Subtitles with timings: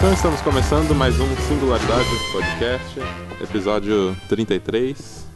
[0.00, 3.00] Então estamos começando mais um Singularidade Podcast,
[3.42, 5.26] episódio 33.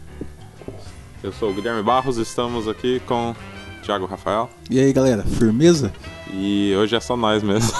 [1.22, 3.36] Eu sou o Guilherme Barros, estamos aqui com o
[3.82, 5.92] Thiago Rafael E aí, galera, firmeza?
[6.32, 7.70] e hoje é só nós mesmo.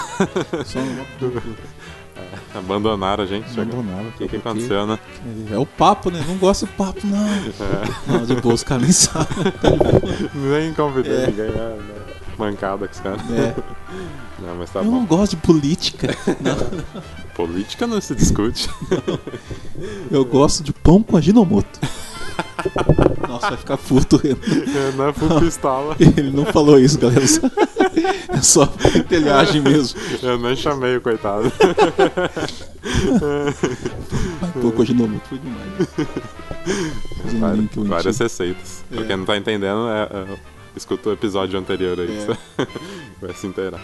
[0.65, 1.05] Só uma...
[2.55, 3.51] Abandonaram a gente.
[3.59, 4.09] Abandonaram.
[4.09, 4.99] O que, que aconteceu, né?
[5.51, 6.23] É o papo, né?
[6.29, 7.27] Não gosto de papo, não.
[8.07, 9.27] Não, de boa, os caras nem sabem.
[10.35, 11.27] Nem convidei É.
[11.27, 11.79] ninguém, né?
[12.39, 13.21] Mancada com os caras.
[13.33, 13.55] É,
[14.45, 14.91] Não, mas tá eu bom.
[14.91, 16.17] não gosto de política.
[17.35, 18.71] Política não se discute.
[20.11, 21.81] Eu gosto de pão com aginomoto.
[23.29, 24.21] Nossa, vai ficar puto.
[24.97, 25.97] não é full pistola.
[25.99, 27.25] Ele não falou isso, galera.
[28.29, 28.67] É só
[29.09, 29.99] telhagem mesmo.
[30.23, 31.53] Eu nem chamei o coitado.
[34.41, 35.89] Mas pão com aginomoto foi demais.
[37.89, 38.85] Várias, receitas.
[38.91, 38.97] É.
[38.97, 40.39] Pra quem não tá entendendo, é, é,
[40.77, 42.17] escuta o episódio anterior aí.
[42.17, 42.67] É.
[43.21, 43.81] Vai se inteirar.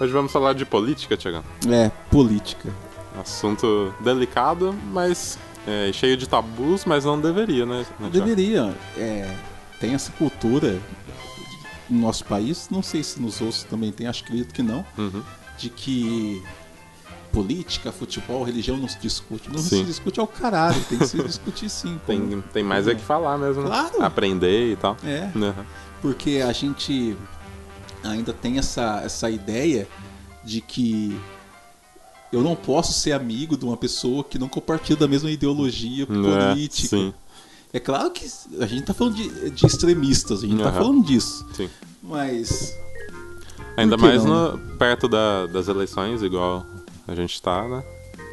[0.00, 1.44] Hoje vamos falar de política, Tiagão.
[1.68, 2.70] É, política.
[3.20, 7.86] Assunto delicado, mas é, cheio de tabus, mas não deveria, né?
[8.00, 8.08] né?
[8.10, 8.74] Deveria.
[8.96, 9.32] É,
[9.78, 10.80] tem essa cultura
[11.88, 14.84] no nosso país, não sei se nos outros também tem, acho que acredito que não,
[14.98, 15.22] Uhum.
[15.56, 16.42] de que
[17.30, 19.48] política, futebol, religião não se discute.
[19.50, 19.78] Não Sim.
[19.80, 22.00] se discute ao caralho, tem que se discutir sim.
[22.06, 23.68] Tem, tem mais é que falar mesmo, né?
[23.68, 24.02] Claro.
[24.02, 24.96] Aprender e tal.
[25.04, 25.52] É, Uhum.
[26.00, 27.16] porque a gente
[28.04, 29.88] ainda tem essa, essa ideia
[30.44, 31.18] de que
[32.32, 36.06] eu não posso ser amigo de uma pessoa que não compartilha da mesma ideologia É,
[36.06, 36.88] política.
[36.88, 37.14] sim,
[37.72, 38.26] É claro que
[38.60, 40.78] a gente tá falando de, de extremistas, a gente tá Aham.
[40.78, 41.46] falando disso.
[41.52, 41.68] sim.
[42.02, 42.76] Mas
[43.76, 46.64] Ainda mais no- perto da- das eleições, igual
[47.08, 47.82] a gente tá, né?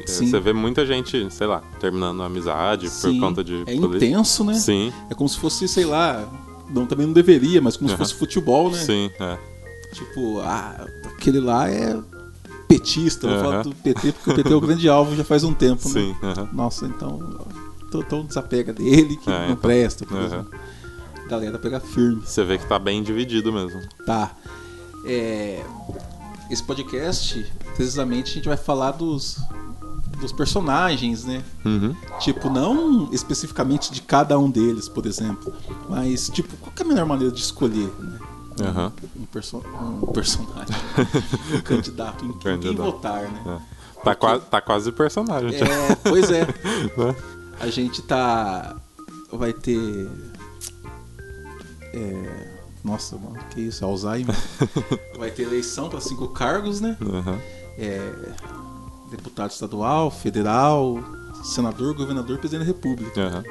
[0.02, 0.26] É, Sim.
[0.30, 3.96] Você vê muita gente, sei lá, terminando a amizade sim, por conta de é política.
[4.06, 4.54] intenso, né?
[4.54, 6.28] Sim, É como se fosse, sei lá,
[6.70, 8.04] não, também não deveria, mas como se Aham.
[8.04, 8.78] fosse futebol, né?
[8.78, 9.38] sim, é.
[9.92, 11.98] Tipo, ah, aquele lá é
[12.68, 13.44] petista, vou Aham.
[13.44, 15.94] falar do PT porque o PT é o grande alvo já faz um tempo, né?
[16.00, 16.48] Sim, aham.
[16.52, 17.18] Nossa, então,
[17.90, 19.56] tô, então desapega dele que É, não então.
[19.56, 20.50] presta, por exemplo.
[21.28, 22.22] Galera pega firme.
[22.24, 23.80] Você vê que tá bem dividido mesmo.
[24.06, 24.32] Tá.
[25.04, 25.62] É,
[26.50, 27.44] esse podcast,
[27.76, 29.38] precisamente, a gente vai falar dos,
[30.20, 31.42] dos personagens, né?
[31.64, 31.94] Uhum.
[32.20, 35.52] Tipo, não especificamente de cada um deles, por exemplo.
[35.88, 38.18] Mas, tipo, qual que é a melhor maneira de escolher, né?
[38.60, 38.92] Aham.
[39.16, 40.74] Um, perso um personagem.
[41.56, 43.42] um candidato em quem, votar, né?
[43.68, 44.02] É.
[44.04, 45.54] Tá, qua- tá quase personagem.
[45.54, 46.44] É, pois é.
[46.96, 47.14] Né?
[47.60, 48.76] A gente tá.
[49.32, 50.08] Vai ter.
[51.94, 52.52] É.
[52.84, 53.84] Nossa, mano, que isso?
[53.84, 54.34] Alzheimer?
[55.16, 56.96] Vai ter eleição para cinco cargos, né?
[57.00, 57.38] Aham.
[57.78, 58.12] É,
[59.08, 60.98] deputado estadual, federal,
[61.44, 63.20] senador, governador presidente da república.
[63.28, 63.44] Aham.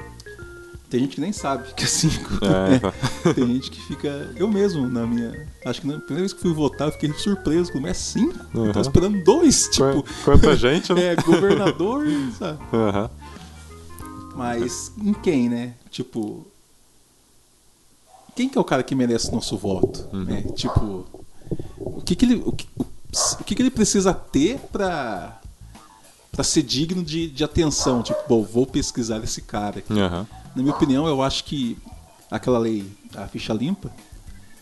[0.92, 2.38] Tem gente que nem sabe que é cinco.
[2.46, 2.78] É,
[3.24, 3.34] tá.
[3.34, 4.10] Tem gente que fica.
[4.36, 5.48] Eu mesmo, na minha.
[5.66, 7.72] Acho que na primeira vez que fui votar, eu fiquei surpreso.
[7.72, 8.38] Como é cinco?
[8.54, 8.68] Eu Uhum.
[8.74, 10.04] tava esperando dois, tipo.
[10.04, 11.02] Qu- Quanta gente, né?
[11.14, 12.06] É, governador,
[12.38, 12.60] sabe?
[12.74, 13.10] Aham.
[14.36, 15.74] Mas em quem, né?
[15.90, 16.46] Tipo.
[18.36, 20.08] Quem que é o cara que merece nosso voto?
[20.14, 20.26] Uhum.
[20.26, 20.42] Né?
[20.56, 21.06] Tipo.
[21.78, 22.36] O que, que ele.
[22.46, 25.40] O que, o, que, que ele precisa ter pra.
[26.32, 28.02] pra ser digno de, de atenção?
[28.04, 29.98] Tipo, bom, vou pesquisar esse cara aqui.
[29.98, 30.28] Aham.
[30.56, 31.78] Na minha opinião, eu acho que
[32.30, 32.86] aquela lei,
[33.16, 33.92] a ficha limpa,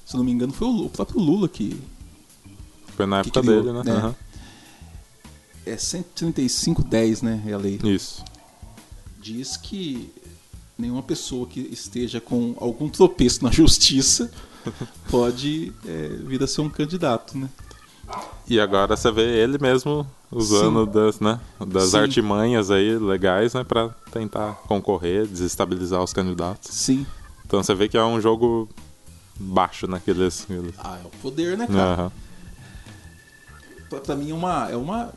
[0.05, 1.79] se não me engano, foi o, próprio Lula que.
[2.95, 3.83] Foi na época criou, dele, né?
[3.83, 3.91] né?
[3.91, 4.16] Aham.
[5.66, 7.44] É 13510, né?
[7.45, 7.79] É a lei.
[7.83, 8.23] Isso.
[9.22, 10.11] diz que
[10.77, 14.31] nenhuma pessoa que esteja com algum tropeço na justiça
[15.11, 17.50] pode é, vir a ser um candidato, né?
[18.50, 20.92] E agora você vê ele mesmo usando Sim.
[20.92, 21.98] das, né, das Sim.
[22.00, 26.72] artimanhas aí legais, né, pra tentar concorrer, desestabilizar os candidatos.
[26.74, 27.06] Sim.
[27.46, 28.68] Então você vê que é um jogo
[29.40, 30.44] baixo naqueles.
[30.44, 32.12] aqueles- Ah, é o poder, né, cara?
[33.90, 34.70] Pra, pra mim é uma.
[34.70, 35.14] É, uma,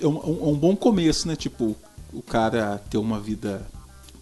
[0.00, 1.34] é um, um- um bom começo, né?
[1.36, 1.76] Tipo,
[2.12, 3.66] o cara ter uma vida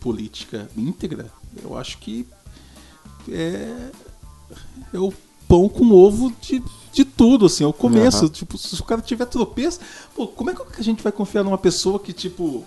[0.01, 1.27] política íntegra,
[1.63, 2.27] eu acho que
[3.31, 3.91] é,
[4.95, 5.13] é o
[5.49, 6.63] pão com ovo de,
[6.97, 8.25] de tudo, assim, é o começo.
[8.25, 8.29] Aham.
[8.29, 9.81] Tipo, se o cara tiver tropeço,
[10.15, 12.65] pô, como é que a gente vai confiar numa pessoa que, tipo,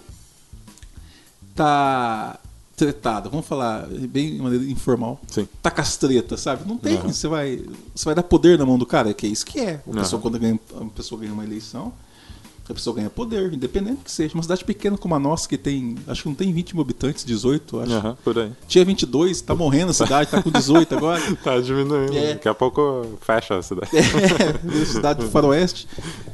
[1.55, 2.39] tá
[2.75, 5.19] tretada, vamos falar bem de maneira informal.
[5.27, 5.47] Sim.
[5.63, 6.65] Tá castreta, sabe?
[6.67, 6.95] Não tem.
[6.97, 7.11] Aham.
[7.11, 9.81] Você vai, você vai dar poder na mão do cara, que é isso que é.
[9.85, 10.21] Uma pessoa, Aham.
[10.21, 11.91] quando ganha, uma pessoa ganha uma eleição,
[12.69, 14.35] a pessoa ganha poder, independente que seja.
[14.35, 17.25] Uma cidade pequena como a nossa, que tem, acho que não tem 20 mil habitantes,
[17.25, 17.93] 18, acho.
[17.93, 18.51] Aham, por aí.
[18.67, 21.19] Tinha 22, tá morrendo a cidade, tá com 18 agora.
[21.43, 22.15] Tá diminuindo.
[22.15, 22.33] É.
[22.33, 23.89] Daqui a pouco fecha a cidade.
[23.95, 24.03] É,
[24.85, 25.87] cidade do faroeste.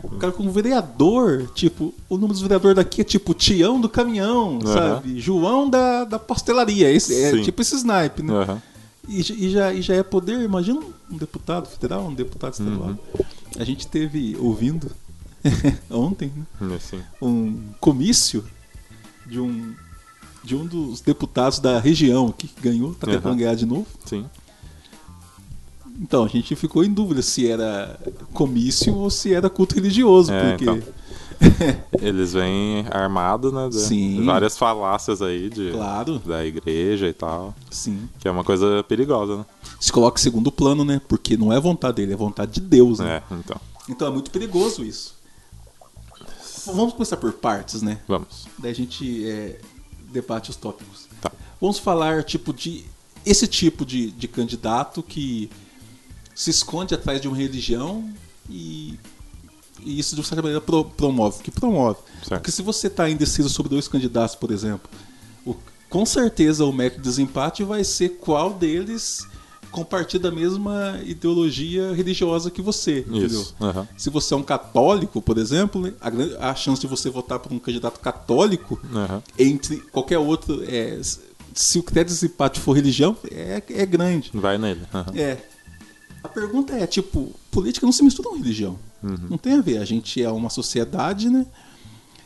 [0.04, 4.60] O cara como vereador, tipo, o número dos vereadores daqui é tipo Tião do caminhão,
[4.66, 4.74] Aham.
[4.74, 5.20] sabe?
[5.20, 6.92] João da, da pastelaria.
[6.92, 7.44] Esse, é Sim.
[7.44, 8.34] tipo esse snipe, né?
[8.34, 8.62] Aham.
[9.08, 10.80] E, e já, e já é poder, imagina
[11.10, 12.90] um deputado federal, um deputado estadual.
[12.90, 13.26] Uhum.
[13.58, 14.90] A gente teve ouvindo
[15.90, 16.76] ontem, né?
[16.76, 17.02] Assim.
[17.22, 18.44] um comício
[19.26, 19.74] de um
[20.44, 23.38] de um dos deputados da região aqui que ganhou, tá tentando Aham.
[23.38, 23.88] ganhar de novo.
[24.06, 24.26] Sim.
[26.00, 28.00] Então, a gente ficou em dúvida se era
[28.32, 30.80] comício ou se era culto religioso, É, porque então.
[32.00, 33.68] Eles vêm armados, né?
[33.70, 34.24] De Sim.
[34.24, 37.56] várias falácias aí de, claro, da igreja e tal.
[37.72, 38.08] sim.
[38.20, 39.46] Que é uma coisa perigosa, né?
[39.80, 41.02] Se coloca em segundo plano, né?
[41.08, 43.24] Porque não é vontade dele, é vontade de Deus, né?
[43.32, 43.58] É, então.
[43.90, 45.15] Então é muito perigoso isso.
[46.74, 48.00] Vamos começar por partes, né?
[48.08, 48.48] Vamos.
[48.58, 49.60] Daí a gente é,
[50.12, 51.08] debate os tópicos.
[51.22, 51.32] Tá.
[51.60, 52.86] Vamos falar tipo de
[53.26, 55.50] esse tipo de, de candidato que
[56.36, 58.08] se esconde atrás de uma religião
[58.50, 59.00] e,
[59.82, 61.42] e isso de certa maneira pro- promove.
[61.42, 61.98] Que promove.
[62.20, 62.42] Certo.
[62.42, 64.90] Porque se você está indeciso sobre dois candidatos, por exemplo,
[65.46, 65.56] o-
[65.90, 69.26] com certeza o método de desempate vai ser qual deles
[69.76, 73.00] compartilha da mesma ideologia religiosa que você.
[73.00, 73.46] entendeu?
[73.60, 73.88] Aham.
[73.98, 75.94] Se você é um católico, por exemplo,
[76.40, 79.22] a, a chance de você votar por um candidato católico Aham.
[79.38, 81.00] entre qualquer outro, é,
[81.54, 84.32] se o critério de desempate for religião, é, é grande.
[84.34, 84.82] Vai nele.
[84.94, 85.12] Aham.
[85.14, 85.38] É.
[86.24, 88.80] A pergunta é, tipo, política não se mistura com religião.
[89.30, 89.78] Não tem a ver.
[89.78, 91.46] A gente é uma sociedade, né?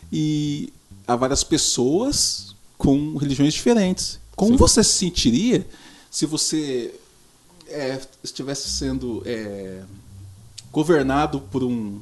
[0.10, 0.72] E
[1.06, 4.18] há várias pessoas com religiões diferentes.
[4.34, 4.58] Como Sim.
[4.58, 5.68] você se sentiria
[6.10, 6.94] se você
[7.70, 9.84] é, estivesse sendo é,
[10.72, 12.00] governado por um,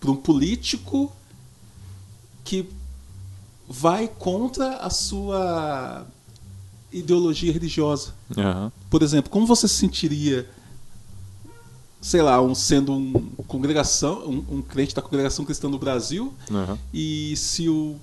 [0.00, 1.12] por um político
[2.44, 2.68] que
[3.68, 6.06] vai contra a sua
[6.92, 8.14] ideologia religiosa?
[8.36, 8.72] Aham.
[8.90, 10.48] Por exemplo, como você se sentiria,
[12.00, 16.78] sei lá, um, sendo um congregação, um, um crente da congregação cristã do Brasil, Aham.
[16.92, 17.96] e se o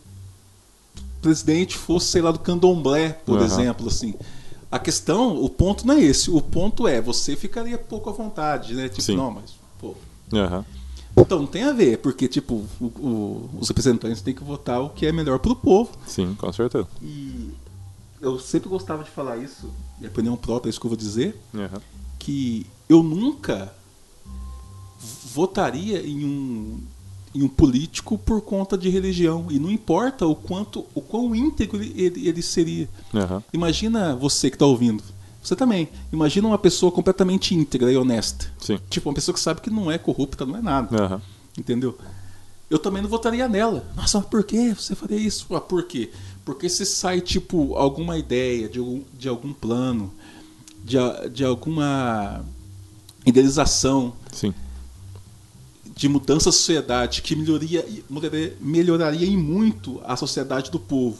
[1.21, 3.45] presidente fosse, sei lá, do candomblé, por Aham.
[3.45, 4.15] exemplo, assim.
[4.71, 6.29] A questão, o ponto não é esse.
[6.29, 8.87] O ponto é, você ficaria pouco à vontade, né?
[8.87, 9.15] Tipo, Sim.
[9.17, 9.95] não, mas, pô.
[10.33, 10.63] Aham.
[11.17, 14.89] Então, não tem a ver, porque, tipo, o- o- os representantes têm que votar o
[14.89, 15.91] que é melhor pro povo.
[16.05, 16.87] Sim, com certeza.
[17.01, 17.51] E
[18.21, 19.69] eu sempre gostava de falar isso,
[19.99, 21.81] e a opinião própria, é isso que eu vou dizer, Aham.
[22.19, 23.73] que eu nunca
[25.33, 26.79] votaria em um,
[27.33, 29.47] em um político por conta de religião.
[29.49, 32.89] E não importa o quanto, o quão íntegro ele, ele, seria.
[33.13, 33.43] Aham.
[33.53, 35.03] Imagina você que está ouvindo.
[35.41, 35.89] Você também.
[36.11, 38.47] Imagina uma pessoa completamente íntegra e honesta.
[38.59, 38.79] Sim.
[38.89, 41.03] Tipo, uma pessoa que sabe que não é corrupta, não é nada.
[41.03, 41.21] Aham.
[41.57, 41.97] Entendeu?
[42.69, 43.83] Eu também não votaria nela.
[43.95, 45.47] Nossa, mas por que você faria isso?
[45.55, 46.11] Ah, por quê?
[46.45, 50.11] Porque se sai, tipo, alguma ideia de algum, de algum plano,
[50.83, 50.97] de,
[51.33, 52.43] de alguma
[53.25, 54.53] idealização Sim.
[55.99, 57.85] De mudança da sociedade que melhoria,
[58.61, 61.17] melhoraria, em muito a sociedade do povo,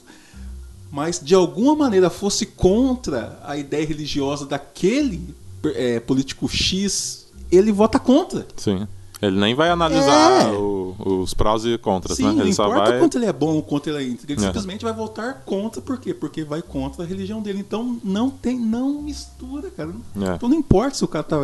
[0.89, 5.35] mas de alguma maneira fosse contra a ideia religiosa daquele
[5.65, 8.47] eh, político X, ele vota contra.
[8.55, 8.87] Sim.
[9.21, 10.51] Ele nem vai analisar É.
[10.53, 12.31] o- os prós e contras, Sim, né?
[12.31, 12.99] não Ele só importa o vai.
[12.99, 14.45] quanto ele é bom ou quanto ele é íntegro, ele É.
[14.45, 16.13] simplesmente vai votar contra, por quê?
[16.13, 17.59] Porque vai contra a religião dele.
[17.59, 19.89] Então não tem, não mistura, cara.
[20.21, 20.35] É.
[20.35, 21.37] Então não importa se o cara tá,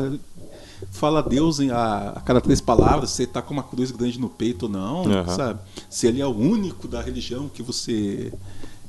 [0.91, 4.19] fala Deus em a, a cada três palavras, se ele tá com uma cruz grande
[4.19, 5.35] no peito ou não, Aham.
[5.35, 5.59] sabe?
[5.89, 8.31] Se ele é o único da religião que você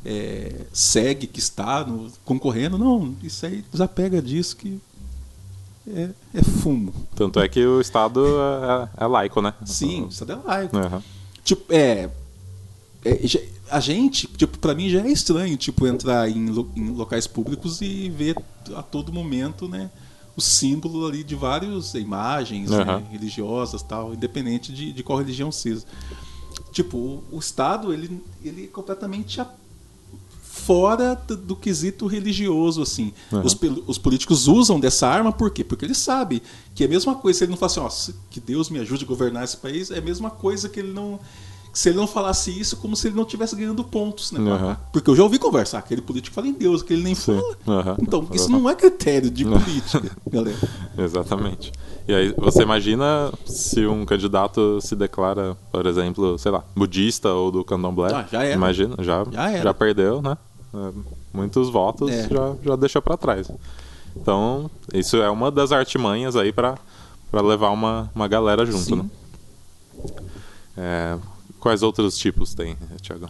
[0.04, 4.80] é, segue, que está no- concorrendo, não, isso aí desapega disso que
[5.88, 6.92] é, é fumo.
[7.14, 8.24] Tanto é que o Estado
[8.98, 9.54] é, é laico, né?
[9.64, 10.76] Sim, isso é laico.
[10.76, 11.02] Aham.
[11.44, 12.10] Tipo, é,
[13.04, 13.20] é,
[13.70, 17.80] A gente, tipo, pra mim já é estranho, tipo, entrar em, lo- em locais públicos
[17.80, 18.36] e ver
[18.74, 19.90] a todo momento, né?
[20.36, 23.02] O símbolo ali de várias imagens né, Aham.
[23.10, 25.82] religiosas tal, independente de, de qual religião seja.
[26.72, 29.48] Tipo, o, o Estado, ele, ele é completamente a-
[30.42, 33.12] fora do, do quesito religioso, assim.
[33.32, 33.44] Aham.
[33.44, 35.62] Os, os políticos usam dessa arma por quê?
[35.64, 36.42] Porque ele sabe
[36.74, 39.04] que é a mesma coisa, se ele não fala assim, ó, que Deus me ajude
[39.04, 41.18] a governar esse país, é a mesma coisa que ele não.
[41.76, 44.40] Se ele não falasse isso, como se ele não estivesse ganhando pontos, né?
[44.50, 44.78] Aham.
[44.90, 47.34] Porque eu já ouvi conversar, aquele político fala em Deus, que ele nem Sim.
[47.36, 47.56] fala.
[47.80, 47.96] Aham.
[48.00, 50.56] Então, isso não é critério de política, galera.
[50.96, 51.70] Exatamente.
[52.08, 57.50] E aí você imagina se um candidato se declara, por exemplo, sei lá, budista ou
[57.50, 58.10] do candomblé.
[58.10, 58.54] Ah, já era.
[58.54, 59.62] Imagina, já, Já era.
[59.64, 60.38] já perdeu, né?
[60.72, 60.92] É,
[61.30, 62.26] Muitos votos É.
[62.30, 63.50] já, já deixou pra trás.
[64.22, 66.78] Então, isso é uma das artimanhas aí pra
[67.34, 68.96] levar uma, uma galera junto, Sim.
[68.96, 69.10] né?
[70.78, 71.18] É,
[71.66, 73.28] quais outros tipos tem, Thiago?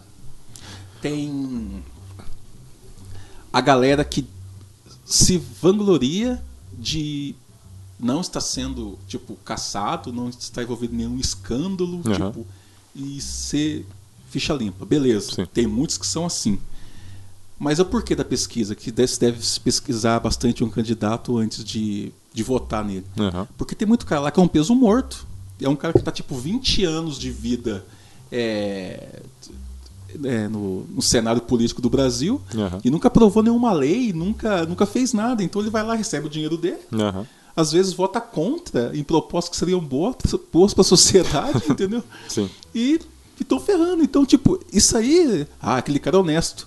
[1.00, 1.82] Tem
[3.50, 4.26] a galera que
[5.06, 6.42] se vangloria
[6.78, 7.34] de
[7.98, 12.30] não estar sendo, tipo, caçado, não estar envolvido em nenhum escândalo, Aham.
[12.30, 12.46] tipo,
[12.94, 13.86] e ser
[14.28, 14.84] ficha limpa.
[14.84, 15.46] Beleza, Sim.
[15.46, 16.58] tem muitos que são assim.
[17.58, 18.74] Mas é o porquê da pesquisa?
[18.74, 23.06] Que deve, deve se pesquisar bastante um candidato antes de, de votar nele.
[23.18, 23.48] Aham.
[23.56, 25.26] Porque tem muito cara lá que é um peso morto.
[25.58, 27.82] é um cara que tá tipo 20 anos de vida
[28.36, 29.22] é,
[30.24, 32.80] é, no, no, cenário político do Brasil Uhum.
[32.84, 35.42] e nunca aprovou nenhuma lei, nunca, nunca fez nada.
[35.42, 37.26] Então ele vai lá, recebe o dinheiro dele, Aham.
[37.54, 40.16] às vezes vota contra em propostas que seriam boas,
[40.52, 42.02] boas para a sociedade, entendeu?
[42.28, 42.48] Sim.
[42.74, 43.00] E
[43.40, 44.02] estão ferrando.
[44.02, 45.46] Então, tipo, isso aí.
[45.60, 46.66] Ah, aquele cara é honesto.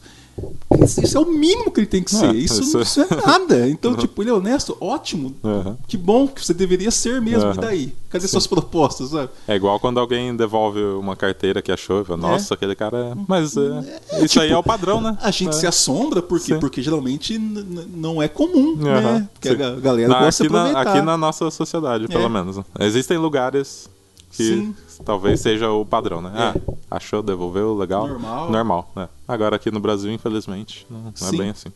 [0.84, 2.28] Isso, isso é o mínimo que ele tem que ser.
[2.28, 3.70] É, isso, isso não- é- isso é nada.
[3.70, 5.36] Então, tipo, ele é honesto, ótimo.
[5.44, 5.78] Aham.
[5.88, 7.50] Que bom que você deveria ser mesmo.
[7.50, 7.56] Aham.
[7.56, 7.96] E daí?
[8.10, 9.10] Cadê suas propostas?
[9.10, 9.30] Sabe?
[9.48, 13.14] É igual quando alguém devolve uma carteira que achou fala, nossa, aquele cara é.
[13.28, 15.18] Mas é, isso aí tipo, é o padrão, né?
[15.22, 15.54] A gente é.
[15.54, 16.60] se assombra porque, Sim.
[16.60, 19.30] porque geralmente não é comum, Aham, né?
[19.34, 19.58] Porque a sim.
[19.58, 20.92] ga- galera Na- gosta de aqui, na, aproveitar.
[20.96, 22.30] aqui na nossa sociedade, pelo É.
[22.30, 22.58] menos.
[22.80, 23.88] Existem lugares
[24.32, 24.76] que Sim.
[25.04, 26.32] talvez seja o padrão, né?
[26.36, 26.62] É.
[26.92, 28.08] Ah, achou, devolveu, legal.
[28.08, 28.52] Normal.
[28.52, 29.10] Normal, né?
[29.28, 31.70] Agora aqui no Brasil, infelizmente, não, não é bem assim.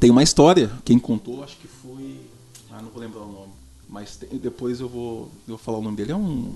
[0.00, 0.70] Tem uma história.
[0.84, 2.20] Quem contou, acho que foi.
[2.72, 3.52] Ah, não vou lembrar o nome.
[3.88, 6.12] Mas tem- depois eu vou, eu vou falar o nome dele.
[6.12, 6.52] É um.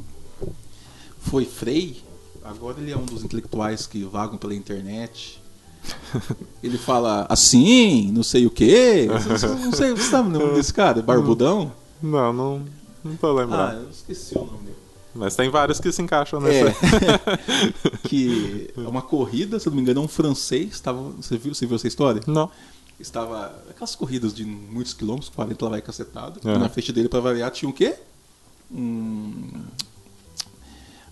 [1.20, 2.02] Foi Frei.
[2.44, 5.40] Agora ele é um dos intelectuais que vagam pela internet.
[6.62, 9.06] Ele fala assim, não sei o quê.
[9.60, 11.00] Não sei, você sabe o nome desse cara?
[11.02, 11.72] Barbudão?
[12.02, 12.64] Não, não,
[13.04, 13.82] não tô Ah, lembrando.
[13.84, 14.76] eu esqueci o nome dele.
[15.14, 16.64] Mas tem vários que se encaixam É.
[16.64, 16.78] nessa.
[18.08, 20.78] que é uma corrida, se não me engano, é um francês.
[20.80, 22.20] Tava, você, viu, você viu essa história?
[22.26, 22.50] Não.
[23.00, 23.46] Estava.
[23.70, 26.40] Aquelas corridas de muitos quilômetros, 40 lá vai cacetado.
[26.44, 27.94] E na frente dele, para variar, tinha um quê?
[28.70, 29.50] Um.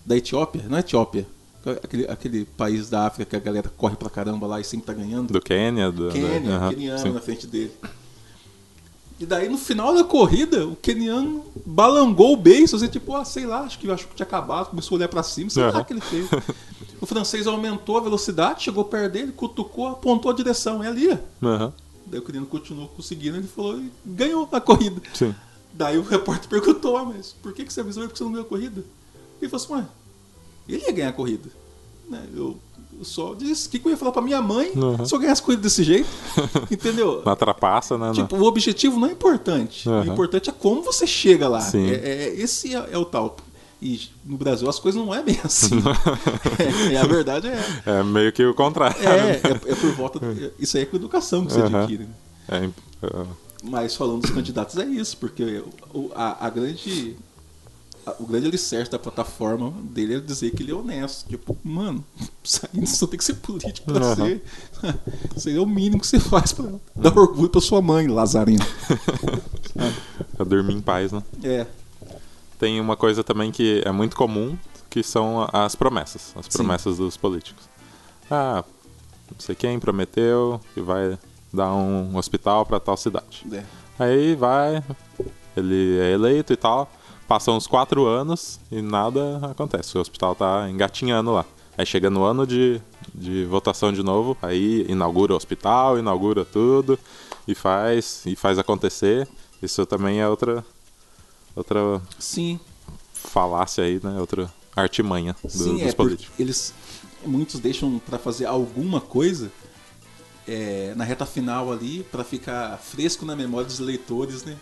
[0.05, 0.63] Da Etiópia?
[0.69, 1.27] Não é Etiópia.
[1.83, 4.93] Aquele, aquele país da África que a galera corre pra caramba lá e sempre tá
[4.93, 5.33] ganhando.
[5.33, 6.09] Do Quênia, do.
[6.09, 6.51] Quênia, do...
[6.51, 7.09] aham, keniano sim.
[7.11, 7.71] na frente dele.
[9.19, 13.47] E daí no final da corrida, o keniano balangou o beiço, assim, tipo, ah, sei
[13.47, 15.79] lá, acho que achou que tinha acabado, começou a olhar pra cima, sei lá Aham.
[15.81, 16.29] o que ele fez.
[17.01, 21.17] O francês aumentou a velocidade, chegou perto dele, cutucou, apontou a direção, é ali.
[21.41, 21.73] Aham,
[22.05, 25.01] Daí o keniano continuou conseguindo, ele falou e ganhou a corrida.
[25.13, 25.35] Sim.
[25.73, 28.31] Daí o repórter perguntou, ah, mas por que que você avisou ele que você não
[28.31, 28.83] ganhou a corrida?
[29.41, 29.85] Ele falou assim, ué,
[30.69, 31.49] ele ia ganhar a corrida.
[32.09, 32.57] Né, eu
[33.03, 35.05] só disse, o que, que eu ia falar pra minha mãe Uhum.
[35.05, 36.07] se eu ganhasse corrida desse jeito?
[36.71, 37.21] Entendeu?
[37.25, 38.11] Na trapaça, né?
[38.13, 39.87] Tipo, o objetivo não é importante.
[39.87, 40.13] O Aham.
[40.13, 41.61] importante é como você chega lá.
[41.61, 41.89] Sim.
[41.89, 43.37] É, é- esse é, é o tal.
[43.79, 45.75] E no Brasil as coisas não é bem assim.
[46.89, 47.63] é, é, a verdade é.
[47.85, 48.97] É meio que o contrário.
[48.99, 50.19] É, é, é por volta.
[50.59, 51.79] Isso aí é com educação que você Aham.
[51.81, 52.03] adquire.
[52.03, 52.09] né?
[52.49, 53.25] É, é,
[53.63, 55.63] Mas falando dos candidatos é isso, porque
[55.93, 57.15] o, a, a grande.
[58.19, 61.27] O grande alicerce da plataforma dele é dizer que ele é honesto.
[61.27, 62.03] Tipo, mano,
[62.43, 64.15] isso aí só tem que ser político pra Aham.
[64.15, 64.43] ser.
[65.35, 68.63] Isso aí é o mínimo que você faz pra dar orgulho pra sua mãe, Lazarino.
[70.39, 71.23] é dormir em paz, né?
[71.43, 71.65] É.
[72.59, 74.57] Tem uma coisa também que é muito comum,
[74.89, 76.33] que são as promessas.
[76.35, 76.51] As Sim.
[76.59, 77.63] promessas dos políticos.
[78.29, 78.63] Ah,
[79.31, 81.17] não sei quem prometeu que vai
[81.53, 83.45] dar um hospital pra tal cidade.
[83.51, 83.63] é.
[83.99, 84.83] Aí vai,
[85.55, 86.87] ele é eleito e tal.
[87.27, 89.97] Passam uns quatro anos e nada acontece.
[89.97, 91.45] O hospital tá engatinhando lá.
[91.77, 92.81] Aí chega no ano de,
[93.13, 96.97] de votação de novo, aí inaugura o hospital, inaugura tudo
[97.47, 99.27] e faz e faz acontecer.
[99.61, 100.65] Isso também é outra
[101.55, 102.59] outra Sim,
[103.13, 104.19] falácia aí, né?
[104.19, 106.39] Outra artimanha do- sim, dos é políticos.
[106.39, 106.73] eles
[107.25, 109.51] muitos deixam pra fazer alguma coisa
[110.47, 114.55] é, na reta final ali pra ficar fresco na memória dos eleitores, né?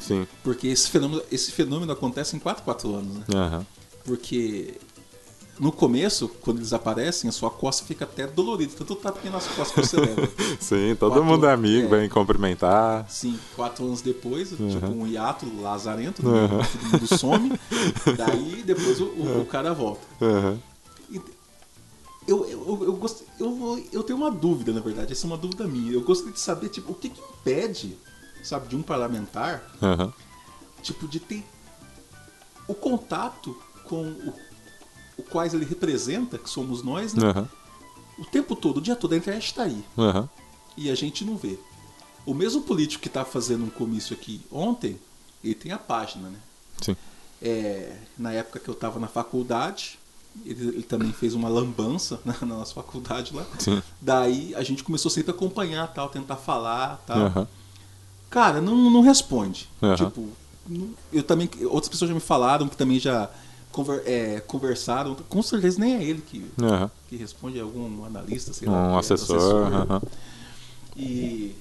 [0.00, 0.26] Sim.
[0.42, 3.24] Porque esse fenômeno, esse fenômeno acontece em 4, 4 anos, né?
[3.34, 3.66] Aham.
[4.04, 4.74] Porque
[5.58, 9.90] no começo, quando eles aparecem, a sua costa fica até dolorida, tanto tapinha nas costas
[9.90, 10.28] que você leva.
[10.58, 11.98] Sim, todo Quatro- mundo é amigo, é.
[12.00, 13.06] vem cumprimentar.
[13.10, 15.02] Sim, quatro anos depois, tipo Uhum.
[15.02, 16.26] um hiato lazarento?
[16.26, 16.48] Uhum.
[16.48, 17.52] todo mundo some,
[18.16, 20.00] daí depois o, o- o cara volta.
[20.22, 20.58] Aham.
[21.10, 21.20] E
[22.28, 25.36] Eu, eu, eu, eu, gost- eu, eu tenho uma dúvida, na verdade, essa é uma
[25.38, 25.92] dúvida minha.
[25.92, 27.96] Eu gostaria de saber, tipo, o que, que impede,
[28.42, 30.12] sabe, de um parlamentar, Aham.
[30.82, 31.44] tipo, de ter
[32.66, 34.34] o contato com o,
[35.18, 37.28] o quais ele representa, que somos nós, né?
[37.28, 37.48] Aham.
[38.18, 39.84] O tempo todo, o dia todo, a internet está aí.
[39.98, 40.28] Aham.
[40.76, 41.58] E a gente não vê.
[42.24, 44.98] O mesmo político que está fazendo um comício aqui ontem,
[45.42, 46.38] ele tem a página, né?
[46.80, 46.96] Sim.
[47.42, 49.98] É, na época que eu estava na faculdade,
[50.44, 53.46] ele, ele também fez uma lambança na, na nossa faculdade lá.
[53.58, 53.82] Sim.
[54.00, 57.18] Daí a gente começou sempre a acompanhar, tal, tentar falar, tal.
[57.18, 57.48] Aham.
[58.30, 59.68] Cara, não, não responde.
[59.82, 59.96] Aham.
[59.96, 60.28] Tipo,
[61.12, 63.28] eu também, outras pessoas já me falaram que também já
[63.72, 65.16] conver- é, conversaram.
[65.28, 66.90] Com certeza nem é ele que, Aham.
[67.08, 68.92] que responde, é algum analista, sei lá.
[68.92, 69.72] Um é, assessor.
[69.72, 70.02] aham.
[70.96, 71.54] E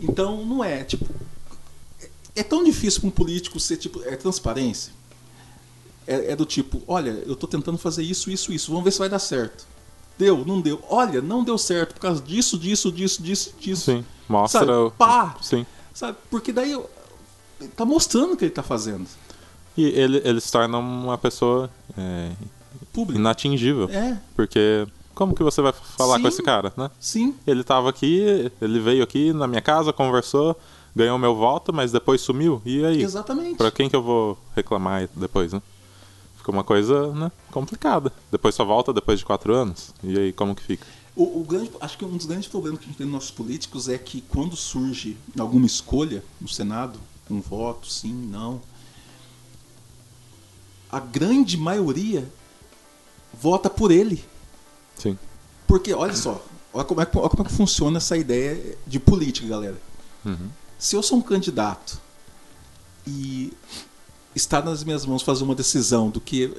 [0.00, 1.06] então não é, tipo,
[2.00, 4.92] é, é tão difícil para um político ser tipo, é transparência.
[6.06, 8.98] É, é do tipo, olha, eu tô tentando fazer isso, isso, isso, vamos ver se
[9.00, 9.66] vai dar certo.
[10.18, 10.82] Deu, não deu.
[10.88, 13.84] Olha, não deu certo por causa disso, disso, disso, disso, disso.
[13.84, 14.04] Sim.
[14.28, 14.92] Mostra Sabe?
[14.96, 15.36] Pá!
[15.42, 15.66] Sim.
[15.96, 16.18] Sabe?
[16.30, 16.78] Porque daí
[17.74, 19.06] tá mostrando o que ele tá fazendo.
[19.74, 22.32] E ele, ele se torna uma pessoa é,
[22.92, 23.18] Público.
[23.18, 23.88] inatingível.
[23.88, 26.22] É, Porque como que você vai falar Sim.
[26.22, 26.90] com esse cara, né?
[27.00, 27.34] sim.
[27.46, 30.54] Ele tava aqui, ele veio aqui na minha casa, conversou,
[30.94, 32.60] ganhou meu voto, mas depois sumiu.
[32.66, 33.02] E aí?
[33.02, 33.56] Exatamente.
[33.56, 35.62] Pra quem que eu vou reclamar depois, né?
[36.36, 38.12] Fica uma coisa, né, complicada.
[38.30, 39.94] Depois só volta depois de quatro anos.
[40.04, 40.86] E aí, como que fica?
[41.16, 43.30] O, o grande, acho que um dos grandes problemas que a gente tem nos nossos
[43.30, 46.98] políticos é que quando surge alguma escolha no Senado,
[47.30, 48.60] um voto, sim, não,
[50.90, 52.30] a grande maioria
[53.40, 54.24] vota por ele.
[54.96, 55.18] Sim.
[55.66, 59.00] Porque, olha só, olha como, é, que- olha como é que funciona essa ideia de
[59.00, 59.80] política, galera.
[60.24, 60.48] Uhum.
[60.78, 62.00] Se eu sou um candidato
[63.06, 63.52] e
[64.34, 66.54] está nas minhas mãos fazer uma decisão do que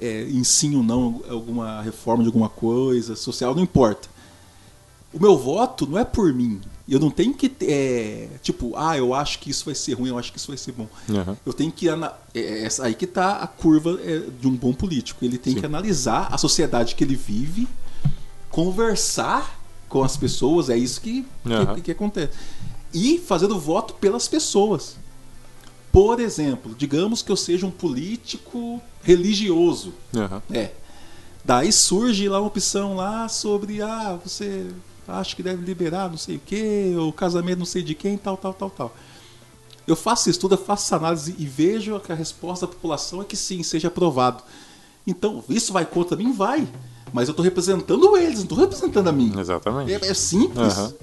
[0.00, 4.08] é, em sim ou não alguma reforma de alguma coisa social, não importa.
[5.12, 6.60] O meu voto não é por mim.
[6.88, 10.18] Eu não tenho que é, tipo, ah, eu acho que isso vai ser ruim, eu
[10.18, 10.86] acho que isso vai ser bom.
[11.08, 11.36] Uhum.
[11.44, 15.22] Eu tenho que é, essa aí que tá a curva é, de um bom político.
[15.24, 15.60] Ele tem Sim.
[15.60, 17.68] que analisar a sociedade que ele vive,
[18.50, 21.80] conversar com as pessoas, é isso que, que- Aham.
[21.80, 22.32] que, acontece.
[22.92, 24.96] E fazer o voto pelas pessoas.
[25.98, 29.92] Por exemplo, digamos que eu seja um político religioso.
[30.14, 30.40] Uhum.
[30.48, 30.70] É.
[31.44, 34.68] Daí surge lá uma opção lá sobre ah, você
[35.08, 38.36] acha que deve liberar não sei o que, o casamento não sei de quem, tal,
[38.36, 38.96] tal, tal, tal.
[39.88, 43.20] Eu faço isso tudo, eu faço essa análise e vejo que a resposta da população
[43.20, 44.44] é que sim, seja aprovado.
[45.04, 46.30] Então, isso vai contra mim?
[46.30, 46.68] Vai.
[47.12, 49.36] Mas eu estou representando eles, não estou representando a mim.
[49.36, 49.92] Exatamente.
[49.92, 50.78] É, é simples.
[50.78, 50.94] Aham.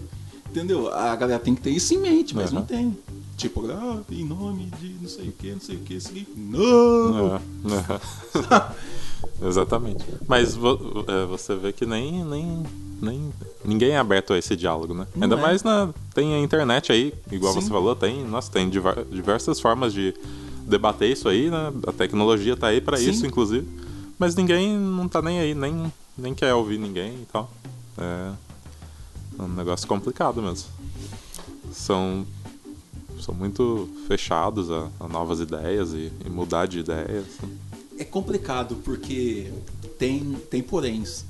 [0.50, 0.88] Entendeu?
[0.94, 2.62] A galera tem que ter isso em mente, mas Aham.
[2.62, 2.98] não tem.
[3.38, 6.32] Tipo, ah, em nome de não sei o que, não sei o que, seguinte.
[6.38, 7.36] Não!
[7.36, 7.39] É,
[8.63, 8.75] é.
[9.48, 10.04] Exatamente.
[10.27, 12.63] Mas vo- é, você vê que nem, nem,
[13.01, 15.06] nem ninguém é aberto a esse diálogo, né?
[15.15, 15.42] Não Ainda é.
[15.42, 17.62] mais na tem a internet aí, igual Sim.
[17.62, 20.13] você falou, tem, nossa, tem diver- diversas formas de
[20.66, 21.74] debater isso aí, né?
[21.88, 23.09] A tecnologia tá aí pra Sim.
[23.09, 23.68] isso, inclusive.
[24.18, 27.51] Mas ninguém não tá nem aí, nem, nem quer ouvir ninguém e tal.
[27.98, 28.31] É
[29.42, 30.70] um negócio complicado mesmo.
[31.74, 32.25] São
[33.25, 37.25] são muito fechados a, a novas ideias e, e mudar de ideias.
[37.98, 39.51] É complicado porque
[39.98, 41.25] tem, tem poréns.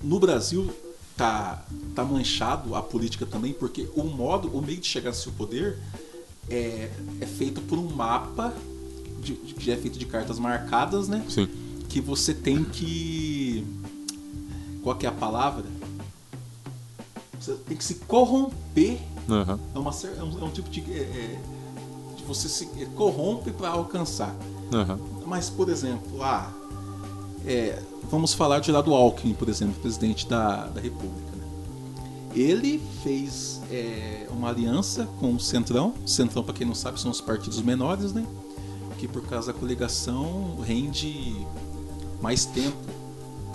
[0.00, 0.72] No Brasil
[1.16, 1.64] tá,
[1.96, 5.78] tá manchado a política também, porque o modo, o meio de chegar ao seu poder
[6.48, 8.54] é, é feito por um mapa
[9.20, 11.24] de, que já é feito de cartas marcadas, né?
[11.28, 11.48] Sim.
[11.88, 13.66] Que você tem que.
[14.82, 15.64] Qual que é a palavra?
[17.40, 19.58] Você tem que se corromper Aham.
[19.74, 20.80] é, uma, é um, é um tipo de.
[20.92, 21.40] é, é,
[22.16, 24.34] de você se é, corrompe para alcançar.
[24.72, 24.98] Aham.
[25.26, 26.52] Mas, por exemplo, ah,
[27.46, 31.30] é, vamos falar de lá do Alckmin, por exemplo, presidente da, da República.
[31.36, 31.44] né?
[32.34, 33.60] Ele fez
[34.30, 35.94] uma aliança com o Centrão.
[36.04, 38.26] Centrão, para quem não sabe, são os partidos menores, né?
[38.98, 41.46] Que por causa da coligação rende
[42.20, 42.76] mais tempo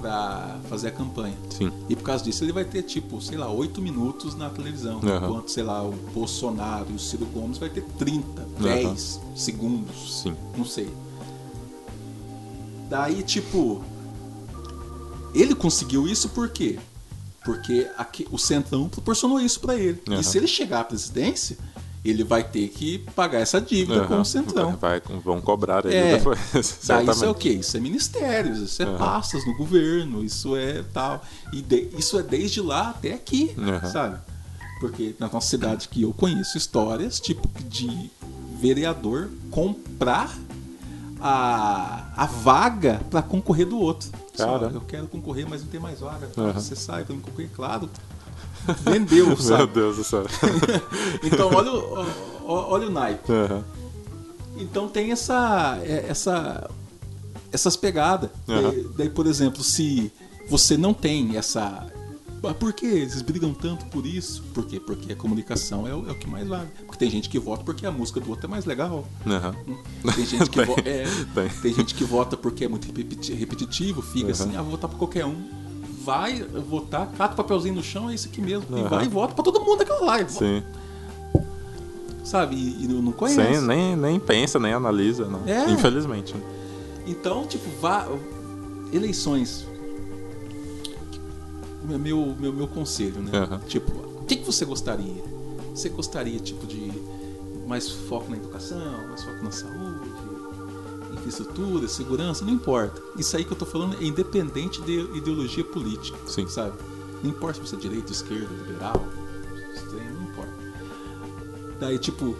[0.01, 1.35] para fazer a campanha.
[1.49, 1.71] Sim.
[1.87, 4.99] E por causa disso ele vai ter, tipo, sei lá, 8 minutos na televisão.
[5.03, 5.17] Aham.
[5.17, 10.21] Enquanto, sei lá, o Bolsonaro e o Ciro Gomes vai ter 30, 10 segundos.
[10.23, 10.35] Sim.
[10.57, 10.89] Não sei.
[12.89, 13.83] Daí, tipo.
[15.33, 16.79] Ele conseguiu isso por quê?
[17.45, 20.01] Porque aqui, o Centrão proporcionou isso pra ele.
[20.07, 20.19] Aham.
[20.19, 21.57] E se ele chegar à presidência,
[22.09, 24.21] ele vai ter que pagar essa dívida com Aham.
[24.21, 24.75] o Centrão.
[24.77, 26.17] Vai, vão cobrar ele É.
[26.17, 26.39] depois.
[26.87, 27.49] Daí isso é o quê?
[27.49, 28.97] Isso é ministérios, isso é Aham.
[28.97, 31.23] pastas no governo, isso é tal.
[31.53, 33.89] E de- isso é desde lá até aqui, Aham.
[33.91, 34.17] sabe?
[34.79, 38.09] Porque na nossa cidade que eu conheço histórias, tipo, de
[38.59, 40.33] vereador comprar
[41.21, 44.09] a, a vaga para concorrer do outro.
[44.33, 44.75] Só, Caramba.
[44.77, 46.29] eu quero concorrer, mas não tem mais vaga.
[46.53, 47.89] Você sai para me concorrer, claro.
[48.83, 49.73] Vendeu, Meu sabe?
[49.73, 50.25] Deus do céu.
[51.23, 52.07] Então olha o,
[52.45, 53.31] olha o naipe.
[53.31, 53.63] Aham.
[54.57, 56.69] Então tem essa, é- essa
[57.51, 58.29] essas pegadas.
[58.47, 58.61] Aham.
[58.71, 60.11] Daí, daí, por exemplo, se
[60.49, 61.87] você não tem essa.
[62.57, 64.41] Por que eles brigam tanto por isso?
[64.53, 64.79] Por quê?
[64.79, 66.69] Porque a comunicação é o, é o que mais vale.
[66.85, 69.05] Porque tem gente que vota porque a música do outro é mais legal.
[69.27, 69.53] Aham.
[70.15, 71.03] Tem gente que, Tem, vo- é,
[71.35, 71.49] tem.
[71.61, 74.31] tem gente que vota porque é muito repeti- repetitivo, fica Uhum.
[74.31, 75.35] assim, ah, vou votar pra qualquer um.
[76.09, 78.65] Vai votar, cata o papelzinho no chão, é isso aqui mesmo.
[78.75, 78.87] E Uhum.
[78.89, 80.27] vai e vota pra todo mundo aquela lá.
[80.27, 80.63] Sim.
[82.23, 82.55] Sabe?
[82.55, 83.39] E, e não conhece.
[83.59, 85.41] Sem, nem, nem pensa, nem analisa, não.
[85.47, 85.69] É.
[85.69, 86.35] Infelizmente.
[87.05, 88.07] Então, tipo, vá,
[88.91, 89.67] eleições.
[91.83, 93.31] Meu, meu, meu conselho, né?
[93.37, 93.59] Aham.
[93.67, 95.23] Tipo, o que, que você gostaria?
[95.73, 96.91] Você gostaria, tipo, de
[97.67, 99.88] mais foco na educação, mais foco na saúde,
[101.19, 102.43] infraestrutura, segurança?
[102.43, 103.01] Não importa.
[103.17, 106.47] Isso aí que eu tô falando é independente de ideologia política, Sim.
[106.47, 106.73] sabe?
[107.21, 109.05] Não importa se você é direita, esquerda, liberal,
[109.73, 110.53] extremo, não importa.
[111.79, 112.35] Daí, tipo,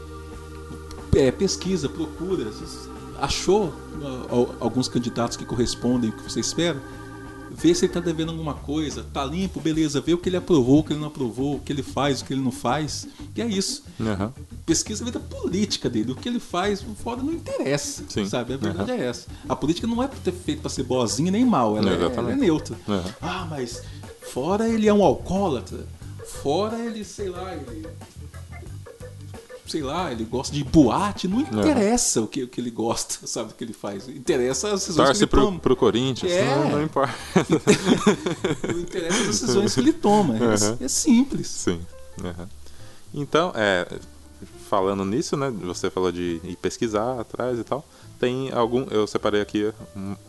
[1.16, 2.52] é, pesquisa, procura.
[3.20, 3.74] achou
[4.60, 6.82] alguns candidatos que correspondem ao que você espera,
[7.60, 10.80] vê se ele está devendo alguma coisa, tá limpo, beleza, vê o que ele aprovou,
[10.80, 13.08] o que ele não aprovou, o que ele faz, o que ele não faz.
[13.36, 13.84] E é isso.
[14.00, 14.32] Uhum.
[14.66, 18.04] Pesquisa a vida política dele, o que ele faz, fora não interessa.
[18.08, 18.26] Sim.
[18.26, 18.54] Sabe?
[18.54, 18.98] A verdade uhum.
[18.98, 19.28] é essa.
[19.48, 22.78] A política não é feita para ser boazinha nem mal, ela, é, ela é, neutra.
[22.88, 23.04] Uhum.
[23.22, 23.84] Ah, mas
[24.34, 25.86] fora ele é um alcoólatra,
[26.42, 27.88] fora ele, sei lá, ele
[29.70, 32.24] sei lá, ele gosta de boate, não interessa é.
[32.24, 34.08] o, que, o que ele gosta, sabe, o que ele faz.
[34.08, 35.60] Interessa as decisões Torce que ele pro, toma.
[35.60, 36.46] pro Corinthians, é.
[36.46, 37.14] não, não importa.
[38.68, 40.36] não interessa as decisões que ele toma.
[40.38, 40.78] É, uhum.
[40.82, 41.48] é simples.
[41.48, 41.80] Sim.
[42.24, 42.48] Uhum.
[43.14, 43.88] Então, é,
[44.70, 47.86] falando nisso, né, você falou de ir pesquisar atrás e tal.
[48.20, 49.74] Tem algum, eu separei aqui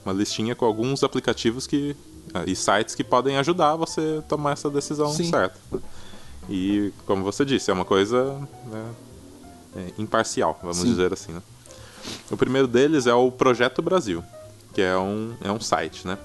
[0.05, 1.97] uma listinha com alguns aplicativos que
[2.33, 5.31] ah, e sites que podem ajudar você a tomar essa decisão Sim.
[5.31, 5.59] certa.
[6.49, 8.25] E como você disse, é uma coisa
[8.67, 9.10] né, é,
[9.99, 10.91] imparcial, vamos Sim.
[10.91, 11.33] dizer assim.
[11.33, 11.43] Né?
[12.31, 14.25] O primeiro deles é o Projeto Brasil,
[14.73, 16.19] que é um, é um site, né?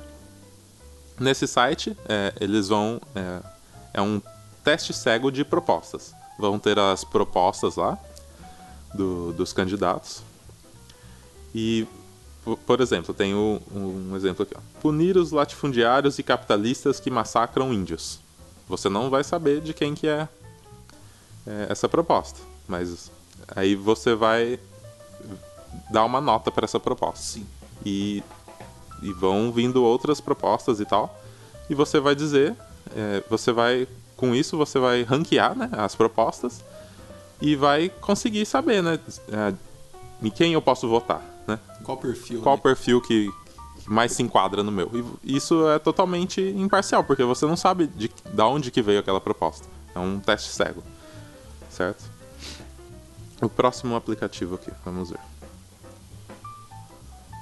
[1.19, 2.99] Nesse site, é, eles vão...
[3.15, 3.39] É,
[3.95, 4.21] é um
[4.63, 6.13] teste cego de propostas.
[6.38, 7.97] Vão ter as propostas lá
[8.93, 10.21] do, dos candidatos.
[11.53, 11.88] E,
[12.65, 14.53] por exemplo, tem um, um exemplo aqui.
[14.58, 14.81] Ó.
[14.81, 18.19] Punir os latifundiários e capitalistas que massacram índios.
[18.67, 20.27] Você não vai saber de quem que é,
[21.47, 22.39] é essa proposta.
[22.67, 23.10] Mas
[23.56, 24.60] Aí você vai
[25.89, 27.24] dar uma nota para essa proposta.
[27.24, 27.48] Sim.
[27.86, 28.24] E,
[29.02, 31.21] e vão vindo outras propostas e tal.
[31.69, 32.56] E você vai dizer,
[32.95, 36.63] é, você vai, com isso você vai ranquear né, as propostas
[37.41, 39.00] e vai conseguir saber, né,
[39.32, 39.54] é,
[40.21, 41.60] em quem eu posso votar, né?
[41.84, 42.41] Qual perfil?
[42.41, 42.62] Qual né?
[42.62, 43.32] perfil que,
[43.84, 44.89] que, mais se enquadra no meu?
[45.24, 49.19] E isso é totalmente imparcial, porque você não sabe de, de onde que veio aquela
[49.19, 49.67] proposta.
[49.93, 50.82] É um teste cego,
[51.69, 52.14] certo?
[53.45, 55.19] O próximo aplicativo aqui, vamos ver.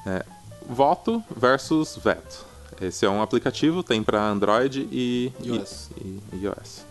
[0.06, 0.26] É,
[0.68, 2.46] voto versus veto.
[2.82, 5.90] Esse é um aplicativo, tem para Android e iOS.
[5.98, 6.86] E, e iOS.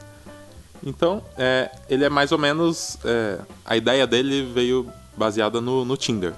[0.83, 2.97] Então, é, ele é mais ou menos.
[3.05, 6.33] É, a ideia dele veio baseada no, no Tinder.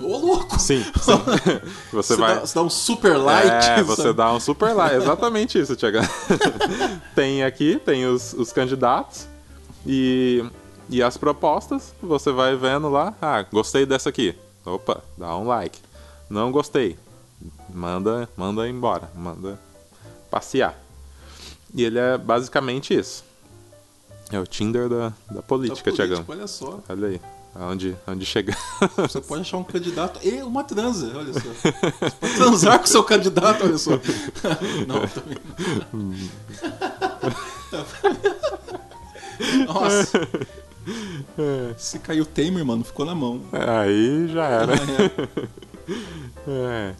[0.00, 0.58] Ô, louco!
[0.58, 0.92] Sim, sim.
[1.92, 2.36] Você, você vai.
[2.36, 3.48] Dá, você dá um super like.
[3.48, 4.96] É, você dá um super like.
[4.96, 5.98] Exatamente isso, Tiago.
[7.14, 9.26] tem aqui, tem os, os candidatos.
[9.86, 10.42] E
[10.88, 14.34] e as propostas, você vai vendo lá, ah, gostei dessa aqui.
[14.64, 15.78] Opa, dá um like.
[16.28, 16.96] Não gostei.
[17.68, 19.58] Manda, manda embora, manda
[20.30, 20.78] passear.
[21.74, 23.24] E ele é basicamente isso.
[24.30, 26.24] É o Tinder da, da política, Tiagão.
[26.26, 26.80] Olha só.
[26.88, 27.20] Olha aí.
[27.54, 28.56] Aonde, onde chega.
[28.96, 31.40] Você pode achar um candidato e uma transa, olha só.
[31.40, 31.72] Você
[32.18, 33.90] pode transar com o seu candidato, olha só.
[34.88, 35.36] Não, também.
[39.66, 40.28] Nossa.
[41.38, 41.74] É.
[41.78, 43.40] Se caiu o Temer, mano, ficou na mão.
[43.52, 44.74] Aí já era.
[46.46, 46.94] é.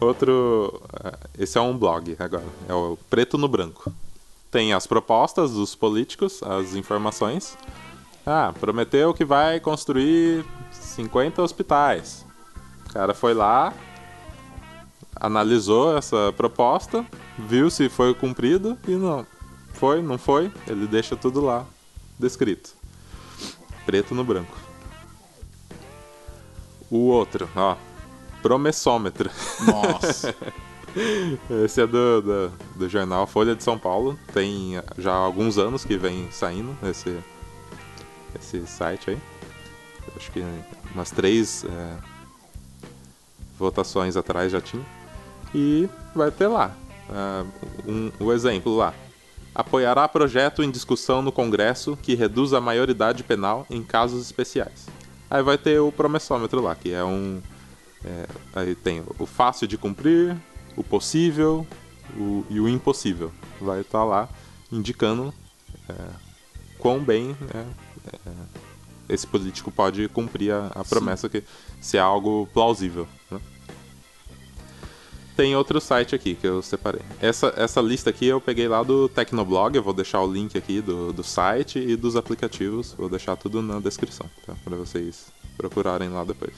[0.00, 0.80] Outro.
[1.02, 2.44] É, esse é um blog agora.
[2.68, 3.92] É o Preto no Branco.
[4.50, 7.56] Tem as propostas dos políticos, as informações.
[8.24, 12.24] Ah, prometeu que vai construir 50 hospitais.
[12.88, 13.74] O cara foi lá,
[15.16, 17.04] analisou essa proposta,
[17.36, 19.26] viu se foi cumprido e não.
[19.72, 21.66] Foi, não foi, ele deixa tudo lá
[22.18, 22.83] descrito
[23.84, 24.56] preto no branco.
[26.90, 27.76] O outro, ó,
[28.42, 29.30] promessômetro.
[29.60, 30.34] Nossa.
[31.64, 34.18] Esse é do, do, do, jornal Folha de São Paulo.
[34.32, 37.18] Tem já alguns anos que vem saindo esse,
[38.38, 39.18] esse site aí.
[40.16, 40.44] Acho que
[40.94, 41.96] umas três é,
[43.58, 44.84] votações atrás já tinha.
[45.52, 46.76] E vai ter lá
[47.08, 48.94] uh, um, o um exemplo lá
[49.54, 54.86] apoiará projeto em discussão no Congresso que reduz a maioridade penal em casos especiais.
[55.30, 57.40] Aí vai ter o promessômetro lá, que é um.
[58.04, 60.36] É, aí tem o fácil de cumprir,
[60.76, 61.66] o possível
[62.16, 63.32] o, e o impossível.
[63.60, 64.28] Vai estar tá lá
[64.70, 65.32] indicando
[65.88, 65.94] é,
[66.78, 67.64] quão bem é,
[68.26, 68.30] é,
[69.08, 71.42] esse político pode cumprir a, a promessa, que
[71.80, 73.06] se é algo plausível.
[73.30, 73.40] Né?
[75.36, 77.02] Tem outro site aqui que eu separei.
[77.20, 80.80] Essa, essa lista aqui eu peguei lá do Tecnoblog, eu vou deixar o link aqui
[80.80, 84.54] do, do site e dos aplicativos, vou deixar tudo na descrição, tá?
[84.64, 86.54] Para vocês procurarem lá depois.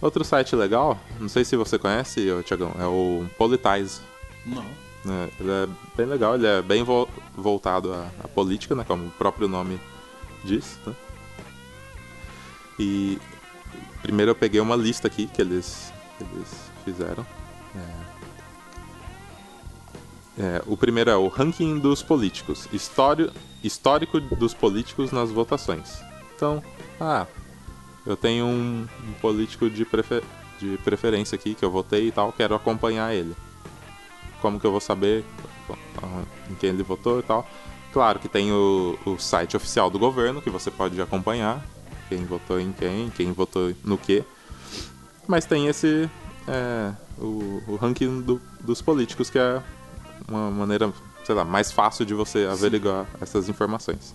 [0.00, 4.00] Outro site legal, não sei se você conhece, Tiagão, é o Politize.
[4.46, 4.64] Não.
[5.06, 9.06] É, ele é bem legal, ele é bem vo voltado à, à, política, né, como
[9.06, 9.80] o próprio nome
[10.44, 10.78] diz.
[10.86, 10.94] Né?
[12.78, 13.18] E
[14.02, 17.26] primeiro eu peguei uma lista aqui que eles, eles fizeram.
[17.74, 18.20] É...
[20.38, 23.30] É, o primeiro é o ranking dos políticos, histórico,
[23.62, 26.00] histórico dos políticos nas votações.
[26.34, 26.62] Então,
[26.98, 27.26] ah,
[28.06, 28.86] eu tenho um,
[29.20, 30.22] político de, prefer,
[30.58, 33.36] de preferência aqui que eu votei e tal, quero acompanhar ele.
[34.40, 35.24] Como que eu vou saber
[36.48, 37.46] em quem ele votou e tal?
[37.92, 41.62] Claro que tem o, o site oficial do governo que você pode acompanhar
[42.08, 44.24] quem votou em quem, quem votou no que.
[45.26, 46.08] Mas tem esse
[46.48, 49.62] é, o, o, ranking do, dos políticos que é
[50.28, 50.92] uma maneira,
[51.24, 53.18] sei lá, mais fácil de você averiguar Sim.
[53.20, 54.14] essas informações.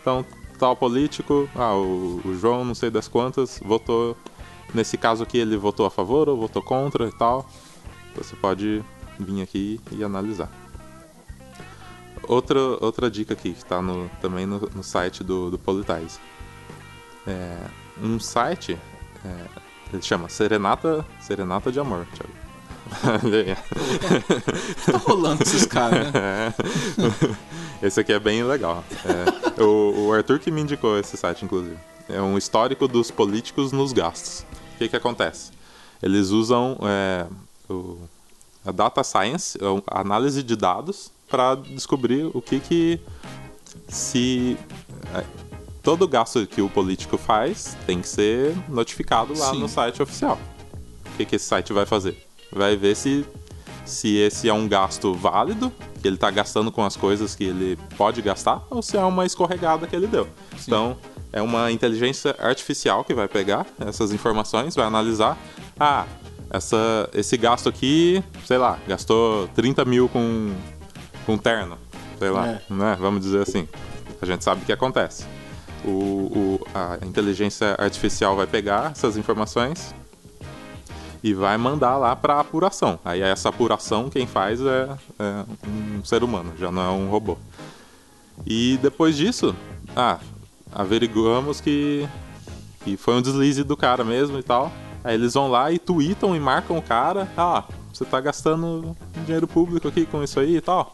[0.00, 0.24] Então,
[0.58, 4.16] tal político, ah, o, o, João, não sei das quantas, votou.
[4.72, 7.48] Nesse caso aqui, ele votou a favor ou votou contra e tal.
[8.16, 8.82] Você pode
[9.18, 10.50] vir aqui e analisar.
[12.26, 16.18] Outra, outra dica aqui, que está no, também no, no, site do, do Politize.
[17.26, 17.58] É,
[18.02, 18.78] um site,
[19.24, 19.46] é,
[19.94, 22.32] ele chama Serenata, Serenata de Amor, Thiago.
[24.90, 26.54] tá rolando esses caras, né?
[27.80, 27.86] É.
[27.86, 28.84] Esse aqui é bem legal.
[29.04, 31.76] É, o, o, Arthur que me indicou esse site, inclusive.
[32.08, 34.44] É um histórico dos políticos nos gastos.
[34.74, 35.52] O que, que acontece?
[36.02, 37.26] Eles usam é,
[37.68, 37.98] o,
[38.66, 43.00] a data science, a análise de dados, para descobrir o que que
[43.88, 44.58] se
[45.14, 45.24] é,
[45.84, 49.60] todo gasto que o político faz tem que ser notificado lá Sim.
[49.60, 50.40] no site oficial.
[51.06, 52.26] O que, que esse site vai fazer?
[52.50, 53.24] Vai ver se,
[53.84, 55.70] se esse é um gasto válido,
[56.00, 59.26] que ele está gastando com as coisas que ele pode gastar, ou se é uma
[59.26, 60.24] escorregada que ele deu.
[60.56, 60.64] Sim.
[60.66, 60.96] Então,
[61.30, 65.36] é uma inteligência artificial que vai pegar essas informações, vai analisar.
[65.78, 66.06] Ah,
[66.48, 70.54] essa, esse gasto aqui, sei lá, gastou 30 mil com,
[71.26, 71.76] com terno.
[72.18, 72.62] Sei lá, é.
[72.70, 72.96] né?
[72.98, 73.68] Vamos dizer assim.
[74.22, 75.26] A gente sabe o que acontece
[75.84, 79.94] o, o, a inteligência artificial vai pegar essas informações
[81.22, 82.98] e vai mandar lá para apuração.
[83.04, 87.38] Aí essa apuração quem faz é, é, um ser humano, já não é um robô.
[88.46, 89.54] E depois disso,
[89.96, 90.18] ah,
[90.72, 92.08] averiguamos que,
[92.84, 94.70] que foi um deslize do cara mesmo e tal.
[95.02, 97.28] Aí eles vão lá e tweetam e marcam o cara.
[97.36, 100.93] Ah, você tá gastando dinheiro público aqui com isso aí e tal.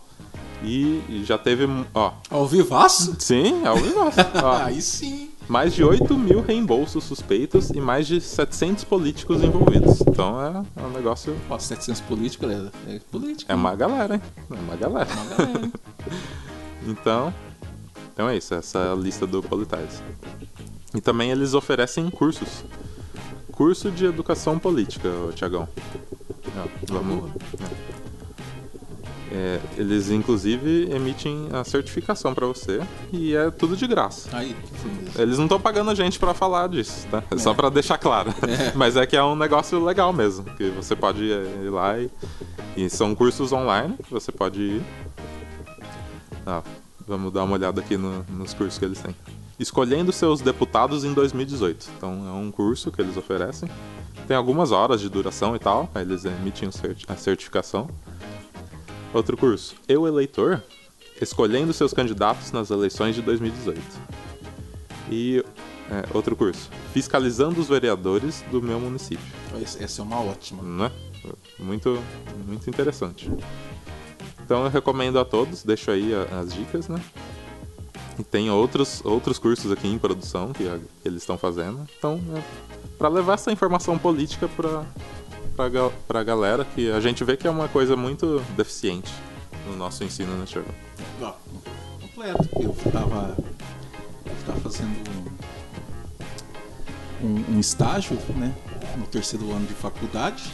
[0.62, 2.12] E já teve, ó.
[2.28, 3.16] Ao vivaço?
[3.18, 4.18] Sim, ao vivaço.
[4.64, 5.30] Aí sim.
[5.48, 10.00] Mais de 8 mil reembolsos suspeitos e mais de 700 políticos envolvidos.
[10.00, 11.36] Então é, um negócio.
[11.48, 12.72] Ó, 700 políticos, galera.
[12.86, 13.52] É política.
[13.52, 14.22] É uma galera, hein?
[14.48, 15.10] É uma galera.
[15.10, 15.70] É uma galera.
[16.86, 17.32] Então,
[18.10, 20.02] então é isso, essa é a lista do Politize.
[20.94, 22.64] E também eles oferecem cursos.
[23.52, 25.68] Curso de educação política, Tiagão.
[26.88, 27.30] Vamos.
[27.60, 27.99] É.
[29.32, 32.80] É, eles inclusive emitem a certificação para você
[33.12, 34.28] e é tudo de graça.
[34.32, 34.56] Aí,
[35.16, 37.22] eles não estão pagando a gente para falar disso, tá?
[37.30, 37.38] É, é.
[37.38, 38.34] só para deixar claro.
[38.50, 38.72] É.
[38.74, 42.10] Mas é que é um negócio legal mesmo, que você pode ir lá e,
[42.76, 44.82] e são cursos online que você pode ir.
[46.44, 46.62] Ah,
[47.06, 49.14] vamos dar uma olhada aqui no, nos cursos que eles têm.
[49.58, 51.90] Escolhendo seus deputados em 2018.
[51.96, 53.70] Então é um curso que eles oferecem.
[54.26, 56.68] Tem algumas horas de duração e tal, aí eles emitem
[57.06, 57.88] a certificação.
[59.12, 59.74] Outro curso.
[59.88, 60.62] Eu, eleitor,
[61.20, 63.80] escolhendo seus candidatos nas eleições de 2018.
[65.10, 65.44] E
[65.90, 66.70] é, outro curso.
[66.92, 69.24] Fiscalizando os vereadores do meu município.
[69.60, 70.62] Essa é uma ótima.
[70.62, 70.92] Não é?
[71.58, 72.02] Muito,
[72.46, 73.30] muito interessante.
[74.44, 77.02] Então eu recomendo a todos, deixo aí as dicas, né?
[78.18, 81.86] E tem outros, outros cursos aqui em produção que, que eles estão fazendo.
[81.98, 82.42] Então, é,
[82.98, 84.84] para levar essa informação política para
[85.68, 89.12] pra, pra galera que a gente vê que é uma coisa muito deficiente
[89.66, 90.72] no nosso ensino, né, Thiago?
[92.00, 92.48] completo.
[92.60, 93.36] Eu estava
[94.46, 95.10] tava fazendo
[97.22, 98.54] um, um, estágio, né,
[98.96, 100.50] no terceiro ano de faculdade.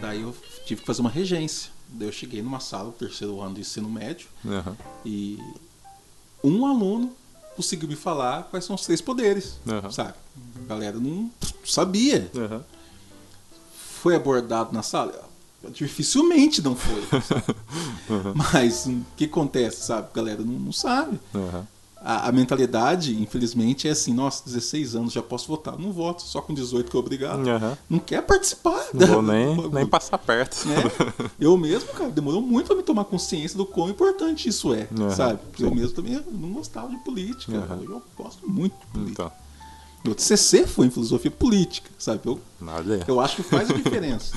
[0.00, 1.70] Daí eu tive que fazer uma regência.
[1.88, 4.74] Daí eu cheguei numa sala, terceiro ano de ensino médio, uhum.
[5.04, 5.38] e
[6.42, 7.14] um aluno
[7.54, 9.90] conseguiu me falar quais são os três poderes, uhum.
[9.90, 10.14] sabe?
[10.64, 11.30] A galera não
[11.64, 12.28] sabia.
[12.34, 12.73] Uhum
[14.04, 15.18] foi abordado na sala?
[15.72, 17.00] Dificilmente não foi.
[18.10, 18.34] uhum.
[18.52, 20.08] Mas o que acontece, sabe?
[20.12, 21.18] A galera não, não sabe.
[21.32, 21.64] Uhum.
[22.02, 25.78] A, a, mentalidade, infelizmente, é assim: nossa, 16 anos já posso votar.
[25.78, 27.38] Não voto, só com 18 que é obrigado.
[27.38, 27.76] Uhum.
[27.88, 28.88] Não quer participar.
[28.92, 30.54] Não vou nem, nem passar perto.
[30.68, 31.30] É.
[31.40, 34.86] Eu mesmo, cara, demorou muito para me tomar consciência do quão importante isso é,
[35.16, 35.38] sabe?
[35.50, 37.54] Porque eu mesmo também não gostava de política.
[37.82, 39.22] Eu gosto muito de política.
[39.22, 39.43] Então.
[40.04, 42.20] Meu TCC foi em filosofia política, sabe?
[42.26, 42.38] Eu,
[43.08, 44.36] eu acho que faz a diferença.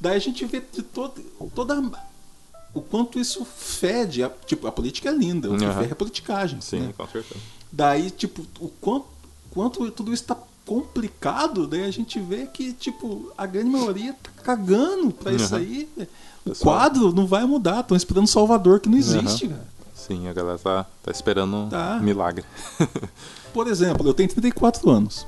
[0.00, 1.20] Daí a gente vê de todo,
[1.54, 1.82] toda
[2.72, 4.22] o quanto isso fede.
[4.22, 5.74] A, tipo, a política é linda, o que uhum.
[5.74, 6.60] fede é a politicagem.
[6.60, 6.94] Sim, né?
[6.96, 7.40] com certeza.
[7.72, 9.06] Daí, tipo, o quanto,
[9.50, 14.30] quanto tudo isso está complicado, daí a gente vê que, tipo, a grande maioria tá
[14.42, 15.36] cagando uhum.
[15.36, 15.88] isso aí.
[16.46, 16.76] O Pessoal.
[16.76, 19.50] quadro não vai mudar, estão esperando Salvador que não existe, uhum.
[19.50, 19.66] cara.
[19.94, 21.98] Sim, a galera tá, tá esperando um tá.
[22.00, 22.44] milagre.
[23.52, 25.26] Por exemplo, eu tenho 34 anos.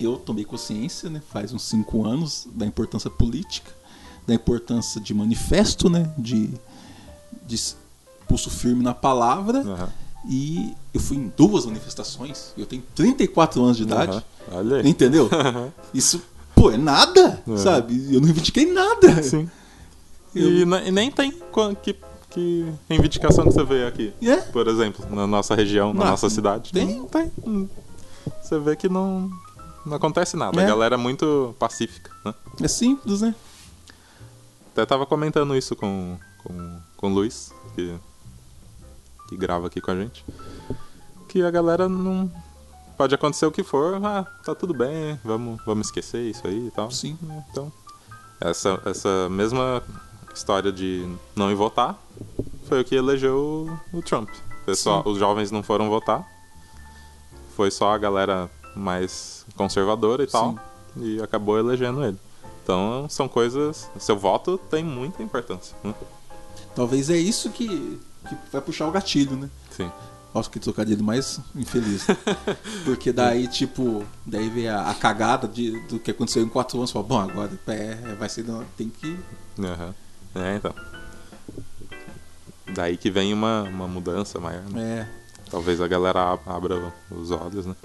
[0.00, 3.70] eu tomei consciência, né, faz uns cinco anos, da importância política,
[4.26, 6.50] da importância de manifesto, né, de,
[7.46, 7.60] de
[8.28, 9.60] pulso firme na palavra.
[9.60, 9.88] Aham.
[10.28, 12.52] E eu fui em duas manifestações.
[12.56, 14.12] Eu tenho 34 anos de idade.
[14.12, 14.22] Aham.
[14.52, 14.88] Olha aí.
[14.88, 15.28] Entendeu?
[15.92, 16.22] Isso,
[16.54, 17.56] pô, é nada, É.
[17.56, 18.06] sabe?
[18.14, 19.20] Eu não reivindiquei nada.
[19.22, 19.48] Sim.
[20.34, 21.32] Eu- E, e nem tem
[21.82, 21.96] que,
[22.32, 24.12] que reivindicação que você vê aqui.
[24.22, 24.36] É?
[24.36, 26.72] Por exemplo, na nossa região, na Não, nossa cidade.
[26.72, 26.96] tem.
[26.96, 27.30] Não tem.
[28.40, 29.30] Você vê que não,
[29.84, 30.60] não acontece nada.
[30.60, 30.64] É.
[30.64, 32.34] A galera é muito pacífica, né?
[32.60, 33.34] É simples, né?
[34.72, 37.94] Até tava comentando isso com, com, com o Luiz, que,
[39.28, 40.24] que grava aqui com a gente.
[41.28, 42.30] Que a galera não.
[42.96, 46.70] Pode acontecer o que for, ah, tá tudo bem, vamos, vamos esquecer isso aí e
[46.70, 46.90] tal.
[46.90, 47.18] Sim.
[47.50, 47.72] Então,
[48.40, 49.82] essa, essa mesma
[50.34, 51.98] história de não ir votar
[52.68, 54.30] foi o que elegeu o, Trump.
[54.64, 56.26] Pessoal, os jovens não foram votar,
[57.56, 60.56] foi só a galera mais conservadora e tal,
[60.96, 62.16] e acabou elegendo ele.
[62.62, 63.90] Então, são coisas.
[63.98, 65.76] Seu voto tem muita importância.
[65.82, 65.94] Né?
[66.74, 69.50] Talvez é isso que, que vai puxar o gatilho, né?
[69.70, 69.90] Sim.
[70.32, 72.06] Nossa, que trocadilho mais infeliz.
[72.86, 76.90] Porque daí, tipo, daí vem a, a cagada de, do que aconteceu em quatro anos.
[76.90, 78.46] Fala, bom, agora é, vai ser.
[78.76, 79.18] Tem que.
[79.58, 79.94] Aham.
[80.34, 80.74] É, então.
[82.74, 84.62] Daí que vem uma, uma mudança maior.
[84.70, 85.00] Né?
[85.08, 87.76] É, Talvez a galera ab- abra os olhos, né?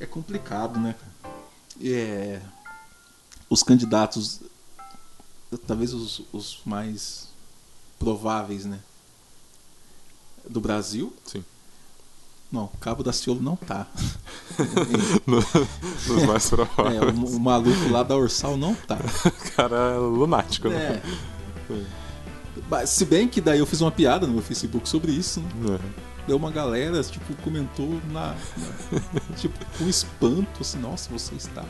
[0.00, 0.94] é complicado, né?
[0.98, 1.34] cara?
[1.84, 2.40] É,
[3.50, 4.40] os candidatos,
[5.66, 7.28] talvez os, os mais
[7.98, 8.80] prováveis, né?
[10.48, 11.14] Do Brasil.
[11.26, 11.44] Sim.
[12.52, 13.86] Não, Cabo da Ciolo não tá.
[15.26, 17.18] Nos mais É, prováveis.
[17.18, 18.98] o, o maluco lá da Ursal não tá.
[19.26, 21.02] O cara é lunático, né?
[21.70, 21.82] É.
[22.68, 25.78] Mas, Se bem que daí eu fiz uma piada no meu Facebook sobre isso, né?
[25.80, 26.02] É.
[26.26, 31.64] Deu uma galera, tipo, comentou na, na- tipo, com espanto, assim, nossa, você está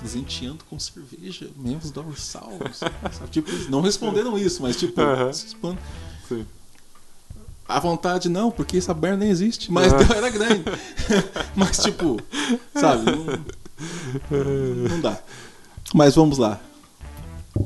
[0.00, 2.52] presenteando com cerveja membros da Ursal.
[2.72, 3.30] sabe?
[3.30, 5.30] Tipo, não responderam isso, mas tipo, Aham.
[5.30, 5.80] espanto.
[6.28, 6.44] Sim.
[7.68, 9.98] A vontade não, porque essa merda nem existe, mas Ah.
[10.16, 10.64] era grande.
[11.56, 12.20] mas tipo,
[12.74, 15.18] sabe, não, não dá.
[15.94, 16.60] Mas vamos lá.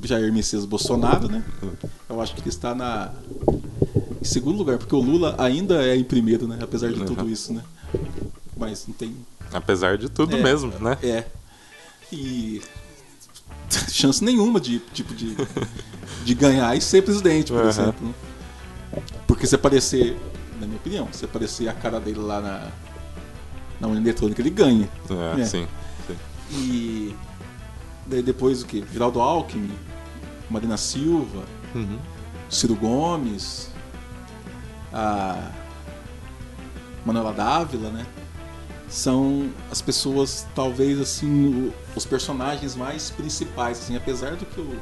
[0.04, 1.42] Jair Messias Bolsonaro, né?
[2.08, 3.12] Eu acho que ele está na
[4.20, 6.58] em segundo lugar, porque o Lula ainda é em primeiro, né?
[6.62, 7.28] Apesar de tudo Uhum.
[7.30, 7.62] isso, né?
[8.56, 9.16] Mas não tem.
[9.52, 10.96] Apesar de tudo É, mesmo, né?
[11.02, 11.24] É.
[12.12, 12.62] E
[13.90, 15.36] chance nenhuma de tipo de,
[16.24, 17.68] de ganhar e ser presidente, por Uhum.
[17.68, 18.14] exemplo.
[18.92, 19.02] Né?
[19.26, 20.16] Porque se aparecer,
[20.60, 22.68] na minha opinião, se aparecer a cara dele lá na
[23.80, 24.86] na urna eletrônica, ele ganha.
[25.36, 25.44] É, É.
[25.46, 25.66] sim.
[26.06, 26.16] sim.
[26.52, 27.16] E
[28.06, 28.84] daí depois o que?
[28.92, 29.70] Geraldo Alckmin,
[30.50, 31.98] Marina Silva, Uhum.
[32.50, 33.70] Ciro Gomes,
[34.92, 35.50] a
[37.06, 38.04] Manuela Dávila, né?
[38.88, 44.76] São as pessoas, talvez assim, o- os personagens mais principais, assim, apesar do que eu,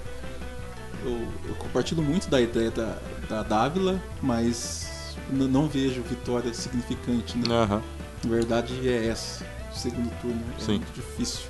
[1.05, 7.45] eu, eu compartilho muito da ideia da, da Dávila, mas não vejo vitória significante, né?
[7.55, 7.83] Aham.
[8.25, 10.73] Na verdade é essa, o segundo turno é Sim.
[10.79, 11.43] muito difícil.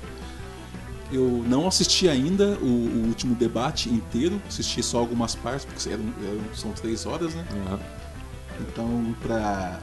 [1.11, 6.03] Eu não assisti ainda o, o último debate inteiro, assisti só algumas partes, porque eram,
[6.23, 7.45] eram- são três horas, né?
[7.67, 7.79] aham.
[8.61, 9.79] Então, pra...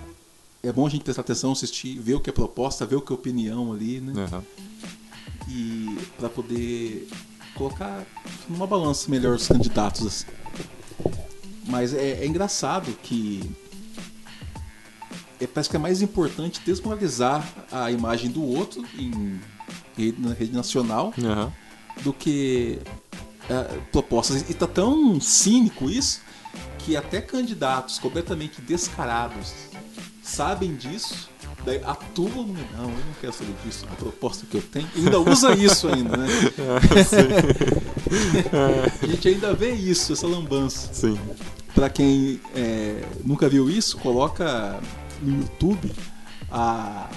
[0.62, 3.12] é bom a gente prestar atenção, assistir, ver o que é proposta, ver o que
[3.12, 4.12] é opinião ali, né?
[4.30, 4.42] aham.
[5.48, 7.08] E para poder
[7.56, 8.04] colocar
[8.48, 10.06] numa balança melhor os candidatos.
[10.06, 10.26] assim.
[11.66, 13.42] Mas é, é engraçado que
[15.40, 19.40] é, parece que é mais importante desmoralizar a imagem do outro em
[19.96, 21.52] rede, na rede nacional Aham.
[22.02, 22.78] do que
[23.48, 24.48] é, propostas.
[24.48, 26.20] E tá tão cínico isso
[26.78, 29.52] que até candidatos completamente descarados
[30.22, 31.28] sabem disso,
[31.66, 35.00] daí atuam no não, eu não quero saber disso, a proposta que eu tenho, e
[35.00, 36.26] ainda usa isso ainda, né?
[39.02, 40.94] a gente ainda vê isso, essa lambança.
[40.94, 41.18] Sim.
[41.74, 44.78] Pra quem é, nunca viu isso, coloca
[45.20, 45.92] no YouTube
[46.50, 47.10] a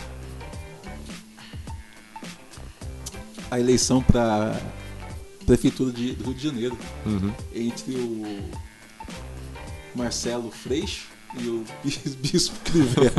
[3.51, 4.59] a eleição para
[5.45, 7.31] prefeitura de, do Rio de Janeiro Uhum.
[7.55, 8.49] entre o
[9.95, 11.07] Marcelo Freixo
[11.37, 13.11] e o bis- Bispo Crivella.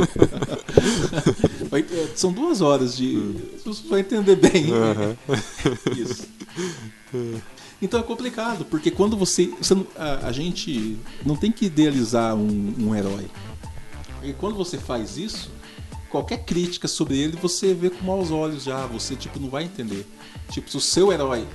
[1.69, 3.35] Vai- é, São duas horas de.
[3.63, 5.17] Você vai entender bem Aham.
[5.97, 6.27] isso.
[7.81, 9.47] Então é complicado, porque quando você.
[9.59, 13.27] você a, a gente não tem que idealizar um, um herói.
[14.23, 15.49] E quando você faz isso,
[16.09, 18.85] qualquer crítica sobre ele você vê com maus olhos já.
[18.87, 20.05] Você tipo, não vai entender.
[20.51, 21.47] Tipo, se o seu herói,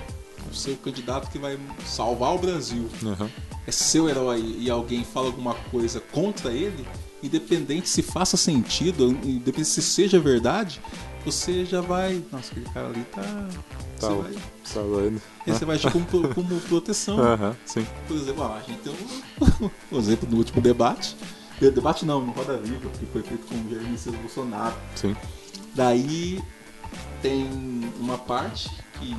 [0.50, 3.30] o seu candidato que vai salvar o Brasil, Aham.
[3.66, 6.86] é seu herói e alguém fala alguma coisa contra ele,
[7.22, 10.80] independente se faça sentido, independente se seja verdade,
[11.24, 12.22] você já vai.
[12.30, 13.22] Nossa, aquele cara ali tá.
[13.98, 15.22] Tá, você vai, tá doido.
[15.46, 17.18] aí você vai agir como, como proteção.
[17.18, 17.86] Aham, sim.
[18.06, 21.16] Por exemplo, a gente tem um, um exemplo no último debate.
[21.58, 24.76] Debate não, no Roda Viva, que foi feito com o Jair Messias Bolsonaro.
[24.94, 25.16] Sim.
[25.74, 26.42] Daí
[27.22, 27.48] tem
[27.98, 29.16] uma parte que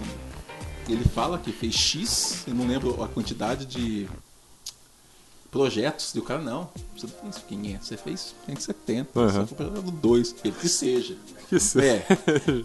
[0.93, 4.07] ele fala que fez X, eu não lembro a quantidade de
[5.49, 9.29] projetos, e o cara não, você não fez 500, você fez 170, Uhum.
[9.29, 11.17] você foi projeto 2, ele que seja.
[11.49, 12.05] Que se- É,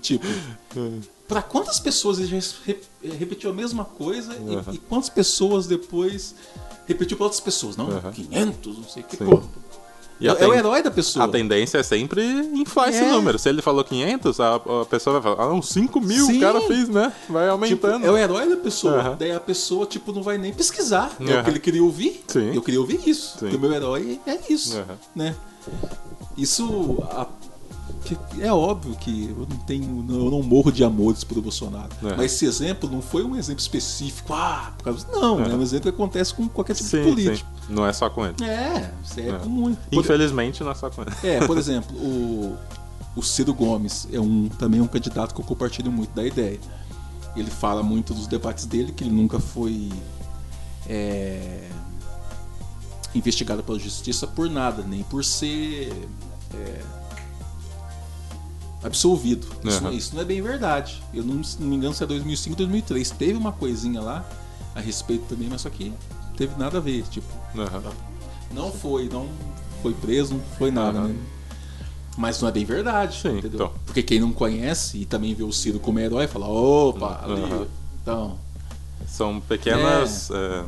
[0.00, 0.26] tipo,
[1.28, 2.80] pra quantas pessoas ele já re-
[3.18, 4.64] repetiu a mesma coisa e- Uhum.
[4.74, 6.34] e, quantas pessoas depois
[6.86, 7.76] repetiu pra outras pessoas?
[7.76, 8.12] Não, Uhum.
[8.12, 9.26] 500, não sei o que, Sim.
[9.26, 9.42] pô.
[10.28, 11.24] É, o herói da pessoa.
[11.24, 12.22] A tendência é sempre
[12.54, 13.10] inflar esse É.
[13.10, 13.38] número.
[13.38, 16.38] Se ele falou 500, a, a pessoa vai falar, ah, uns 5 mil Sim.
[16.38, 17.12] o cara fez, né?
[17.28, 18.06] Vai Tipo, aumentando.
[18.06, 19.16] é o herói da pessoa.
[19.18, 21.10] Daí a pessoa, tipo, não vai nem pesquisar.
[21.20, 22.22] É o que ele queria ouvir.
[22.28, 22.54] Sim.
[22.54, 23.32] Eu queria ouvir isso.
[23.32, 23.38] Sim.
[23.40, 24.82] Porque o meu herói é isso.
[25.14, 25.34] Né?
[26.36, 26.98] Isso.
[27.10, 27.26] a-
[28.40, 30.04] é óbvio que eu não tenho.
[30.08, 31.90] Eu não morro de amores pelo Bolsonaro.
[32.02, 32.14] Aham.
[32.16, 34.32] Mas esse exemplo não foi um exemplo específico.
[34.34, 35.06] Ah, por causa.
[35.12, 35.56] Não, é Aham.
[35.58, 37.48] um exemplo que acontece com qualquer tipo de Sim, político.
[37.66, 37.72] sim.
[37.74, 38.34] Não é só com ele.
[38.44, 39.38] É, isso é, É.
[39.38, 39.74] comum.
[39.74, 41.10] Por- Infelizmente, não é só com ele.
[41.22, 42.56] é, por exemplo, o,
[43.16, 46.58] o Ciro Gomes é um, também um candidato que eu compartilho muito da ideia.
[47.36, 49.90] Ele fala muito dos debates dele, que ele nunca foi
[50.88, 51.68] é,
[53.14, 55.92] investigado pela justiça por nada, nem por ser
[56.54, 56.80] é,
[58.82, 59.46] absolvido.
[59.64, 59.92] Isso, Aham.
[59.92, 61.02] isso não é bem verdade.
[61.12, 63.10] Eu não, não me engano se é 2005, 2003.
[63.10, 64.24] Teve uma coisinha lá
[64.74, 65.92] a respeito também, mas só que
[66.36, 67.02] teve nada a ver.
[67.04, 67.26] Tipo,
[67.56, 67.82] Aham.
[68.52, 69.28] não foi, não
[69.82, 71.08] foi preso, não foi nada, Aham.
[71.08, 71.16] né?
[72.16, 73.54] Mas não é bem verdade, Sim, entendeu?
[73.54, 73.72] então.
[73.86, 77.66] Porque quem não conhece e também vê o Ciro como herói, fala, opa, ali,
[78.02, 78.36] então...
[79.06, 80.64] São pequenas é,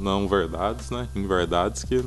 [0.00, 1.08] não verdades, né?
[1.14, 2.04] Inverdades que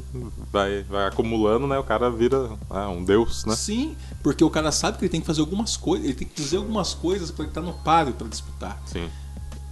[0.51, 1.77] vai, vai acumulando, né?
[1.77, 3.55] O cara vira ah, um deus, né?
[3.55, 6.35] Sim, porque o cara sabe que ele tem que fazer algumas coisas, ele tem que
[6.41, 8.81] dizer algumas coisas para ele estar no páreo para disputar.
[8.85, 9.09] Sim.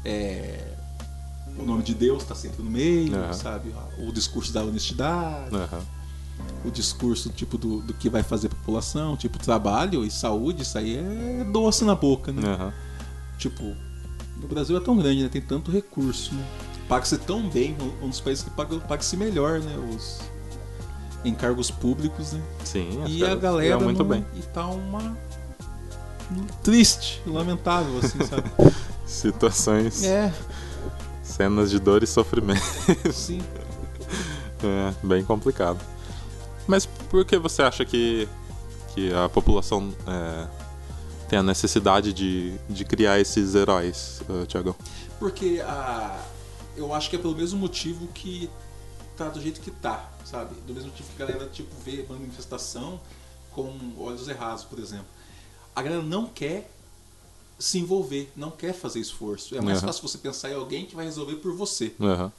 [0.06, 0.76] É,
[1.58, 3.34] o nome de Deus está sempre no meio, Aham.
[3.34, 3.74] sabe?
[4.00, 5.82] O discurso da honestidade, Aham.
[6.64, 10.78] o discurso tipo do, do que vai fazer a população, tipo trabalho e saúde, isso
[10.78, 12.42] aí é doce na boca, né?
[12.48, 12.74] Aham.
[13.38, 13.64] Tipo,
[14.44, 15.30] o Brasil é tão grande, né?
[15.30, 16.46] Tem tanto recurso, né?
[16.92, 19.74] Paga-se tão bem, um dos países que paga- paga-se melhor, né?
[19.96, 20.20] Os
[21.24, 22.42] encargos públicos, né?
[22.66, 24.26] Sim, E a galera muito não- bem.
[24.36, 25.16] E tá uma
[26.62, 28.44] triste, lamentável, assim, sabe?
[29.06, 30.34] Situações, é,
[31.24, 32.62] cenas de dor e sofrimento.
[33.14, 33.40] sim.
[34.64, 35.80] É, bem complicado.
[36.68, 38.28] Mas por que você acha que,
[38.94, 40.48] que a população é,
[41.28, 44.76] tem a necessidade de, de criar esses heróis, uh, Tiagão?
[45.18, 46.16] Porque a,
[46.76, 48.50] eu acho que é pelo mesmo motivo que
[49.18, 50.56] tá do jeito que tá, sabe?
[50.62, 53.00] Do mesmo motivo que a galera tipo, vê manifestação
[53.52, 55.08] com olhos errados, por exemplo.
[55.76, 56.72] A galera não quer
[57.60, 59.56] se envolver, não quer fazer esforço.
[59.56, 59.88] É mais Aham.
[59.88, 62.32] fácil você pensar em alguém que vai resolver por você, Aham,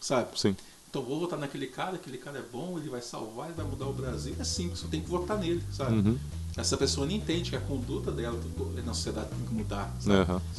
[0.00, 0.38] sabe?
[0.38, 0.56] sim.
[0.90, 3.86] Então vou votar naquele cara, aquele cara é bom, ele vai salvar, ele vai mudar
[3.86, 4.34] o Brasil.
[4.38, 5.96] É simples, eu tenho que votar nele, sabe?
[5.96, 6.18] Uhum.
[6.58, 8.38] Essa pessoa não entende que a conduta dela
[8.84, 10.10] na sociedade tem que mudar, sim.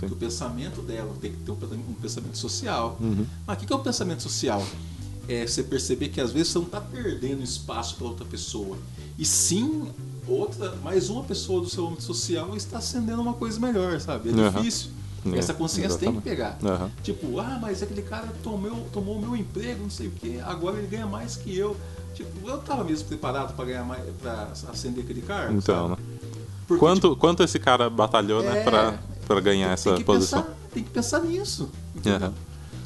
[0.08, 1.56] Que o pensamento dela tem que ter um
[2.02, 2.98] pensamento- social.
[3.02, 3.26] Uhum.
[3.46, 4.66] Mas o que é o pensamento social?
[5.28, 8.78] É você perceber que às vezes você não está perdendo espaço para outra pessoa.
[9.18, 9.90] E sim,
[10.28, 14.30] outra, mais uma pessoa do seu âmbito social está acendendo uma coisa melhor, sabe?
[14.30, 14.52] É Aham.
[14.62, 14.92] difícil.
[15.34, 16.58] É, Essa consciência tem que pegar.
[17.04, 20.78] Tipo, ah, mas aquele cara tomou, tomou o meu emprego, não sei o que, agora
[20.78, 21.76] ele ganha mais que eu.
[22.14, 25.58] Tipo, eu tava mesmo preparado para ganhar mais, para acender aquele cargo.
[25.58, 25.98] Então, né?
[26.68, 30.42] Porque, Quanto, quanto esse cara batalhou, né, É, pra, pra ganhar tem essa posição?
[30.44, 31.70] Pensar, tem que pensar nisso.
[32.06, 32.34] Aham.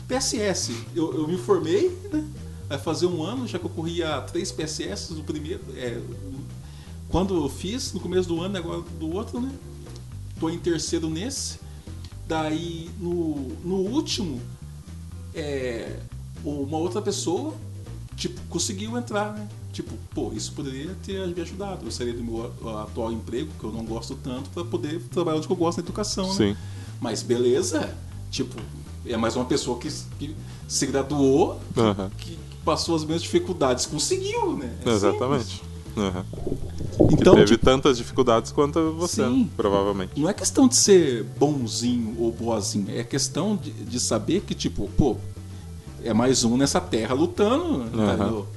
[0.07, 2.23] PSS, eu, eu me formei, né?
[2.69, 5.61] Vai fazer um ano, já que eu corria três PSS do primeiro.
[5.75, 5.99] é,
[7.09, 9.51] quando eu fiz, no começo do ano, agora do outro, né?
[10.39, 11.59] Tô em terceiro nesse.
[12.27, 14.41] Daí, no, no último,
[15.35, 15.97] é,
[16.43, 17.53] uma outra pessoa,
[18.15, 19.47] tipo, conseguiu entrar, né?
[19.71, 21.85] Tipo, pô, isso poderia ter me ajudado.
[21.85, 25.49] Eu saí do meu atual emprego, que eu não gosto tanto, para poder trabalhar onde
[25.49, 26.33] eu gosto na educação, né?
[26.33, 26.57] Sim.
[27.01, 27.93] Mas beleza,
[28.29, 28.55] tipo,
[29.05, 29.89] é mais uma pessoa que,
[30.19, 30.35] que
[30.67, 31.59] se graduou,
[32.17, 34.71] que passou as mesmas dificuldades, conseguiu, né?
[34.85, 35.61] É Exatamente.
[35.97, 36.23] Aham.
[36.23, 36.63] simples.
[37.07, 39.49] Que Então, teve tipo, tantas dificuldades quanto você, Sim.
[39.57, 40.19] provavelmente.
[40.19, 44.87] não é questão de ser bonzinho ou boazinho, é questão de, de saber que, tipo,
[44.95, 45.17] pô,
[46.03, 48.13] é mais um nessa terra lutando, Aham.
[48.13, 48.47] entendeu?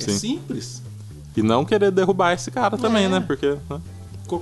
[0.00, 0.18] É Sim.
[0.18, 0.82] simples.
[1.36, 3.08] E não querer derrubar esse cara também, É.
[3.08, 3.20] né?
[3.20, 3.80] Porque né,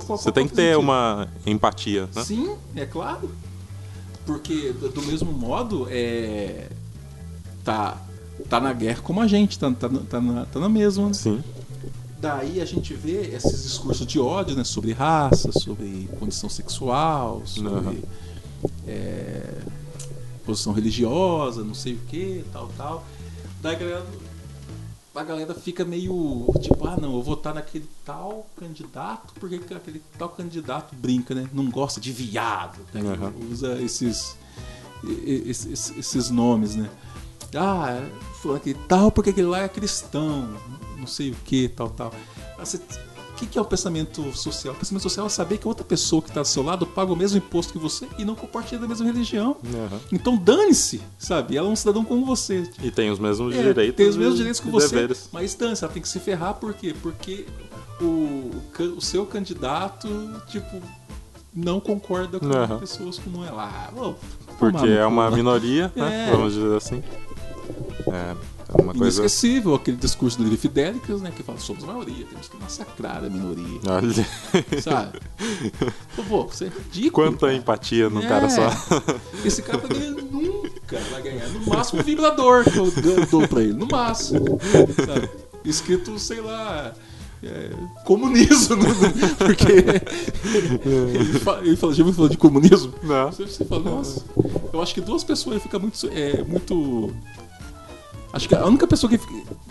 [0.07, 0.79] você tem que ter positivo?
[0.81, 2.23] uma empatia, né?
[2.23, 3.31] Sim, é claro.
[4.25, 6.69] Porque do, mesmo modo, é.
[7.63, 7.97] Tá,
[8.49, 11.07] tá na guerra como a gente, tá, tá, na- tá, na, tá na mesma.
[11.07, 11.13] né?
[11.13, 11.43] Sim.
[12.19, 14.63] daí a gente vê esses discursos de ódio, né?
[14.63, 17.95] Sobre raça, sobre condição sexual, sobre Aham.
[18.87, 19.57] é,
[20.45, 23.05] posição religiosa, não sei o que, tal, tal.
[23.61, 24.05] Daí a galera,
[25.15, 30.01] a galera fica meio tipo, ah não, eu vou votar naquele tal candidato, porque aquele
[30.17, 31.49] tal candidato brinca, né?
[31.53, 33.01] Não gosta de viado, né?
[33.01, 33.33] Aham.
[33.51, 34.35] usa esses,
[35.25, 36.89] esses, esses nomes, né?
[37.55, 38.01] Ah,
[38.41, 40.47] fulano aquele tal, porque aquele lá é cristão,
[40.97, 42.13] não sei o que, tal, tal.
[42.57, 42.79] Você-
[43.41, 44.73] que, que é o pensamento social?
[44.73, 47.15] O pensamento social é saber que outra pessoa que está do seu lado paga o
[47.15, 49.57] mesmo imposto que você e não compartilha da mesma religião.
[49.65, 49.99] Aham.
[50.11, 51.57] Então dane-se, sabe?
[51.57, 52.69] Ela é um cidadão como você.
[52.81, 53.95] E tem os mesmos É, direitos.
[53.95, 55.29] tem os mesmos direitos que você, deveres.
[55.31, 56.95] mas dane-se, ela tem que se ferrar por quê?
[57.01, 57.45] Porque
[57.99, 58.51] o,
[58.97, 60.07] o seu candidato,
[60.47, 60.81] tipo,
[61.53, 62.79] não concorda com Aham.
[62.79, 63.63] pessoas como ela.
[63.65, 64.13] Ah,
[64.59, 66.27] Porque é uma minoria, né?
[66.29, 66.31] É.
[66.31, 67.03] Vamos dizer assim.
[68.07, 68.35] É
[68.73, 69.21] uma coisa.
[69.21, 71.31] Inesquecível aquele discurso do Fidelicus, né?
[71.35, 73.79] Que fala, somos maioria, temos que massacrar a minoria.
[73.87, 75.19] Olha, Sabe?
[76.27, 77.11] Pô, você é ridículo.
[77.27, 77.53] quanta cara.
[77.53, 78.27] empatia num É.
[78.27, 78.69] cara só.
[79.43, 81.47] Esse cara também nunca vai ganhar.
[81.49, 83.73] No máximo um vibrador que eu dou pra ele.
[83.73, 84.59] No máximo.
[85.05, 85.29] Sabe?
[85.65, 86.93] Escrito, sei lá.
[87.43, 87.69] é,
[88.05, 88.89] comunismo, né?
[89.37, 89.71] porque
[91.17, 92.93] ele, fa- ele fala, já ouviu falar de comunismo?
[93.03, 93.31] Não.
[93.31, 94.23] Você, você fala, nossa,
[94.71, 96.07] eu acho que duas pessoas ele fica muito.
[96.11, 97.11] É, muito.
[98.33, 99.19] Acho que a única pessoa que.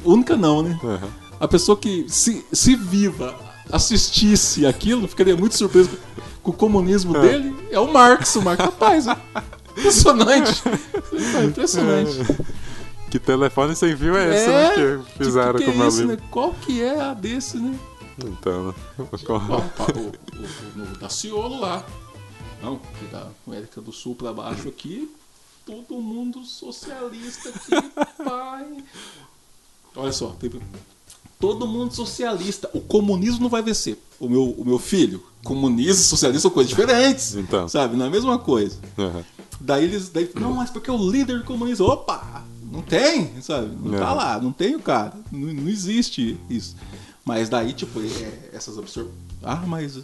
[0.04, 0.78] Única não, né?
[0.82, 1.08] Aham.
[1.38, 3.34] A pessoa que, se, se viva,
[3.72, 5.90] assistisse aquilo, ficaria muito surpreso
[6.42, 7.54] com o comunismo dele.
[7.70, 8.62] É o Marx, o Marx.
[8.62, 9.16] Rapaz, é
[9.78, 10.62] impressionante.
[11.40, 12.36] É impressionante.
[13.11, 15.02] Que telefone sem fio é esse, É, né?
[15.16, 16.16] Que fizeram tipo, que com o meu é esse, livro.
[16.16, 16.22] né?
[16.30, 17.78] Qual que é a desse, né?
[18.22, 18.74] Então?
[19.28, 21.84] Ó, o, o, o, o Daciolo lá.
[22.62, 25.11] Não, que da América do Sul pra baixo aqui,
[25.66, 27.88] todo mundo socialista aqui,
[28.24, 28.84] pai.
[29.96, 30.50] Olha só, tem-
[31.38, 32.70] todo mundo socialista.
[32.72, 33.98] O comunismo não vai vencer.
[34.18, 37.34] O meu, o meu filho, comunismo e socialista são coisas diferentes.
[37.34, 37.68] Então.
[37.68, 38.78] Sabe, não é a mesma coisa.
[38.98, 39.24] Aham.
[39.61, 40.08] Daí eles.
[40.08, 41.84] Daí, não, mas porque o líder comunista.
[41.84, 42.44] Opa!
[42.70, 43.74] Não tem, sabe?
[43.82, 44.14] Não tá É.
[44.14, 45.12] lá, não tem o cara.
[45.32, 46.76] Não, não existe isso.
[47.24, 49.08] Mas daí, tipo, é, essas absor...
[49.42, 49.98] Ah, mas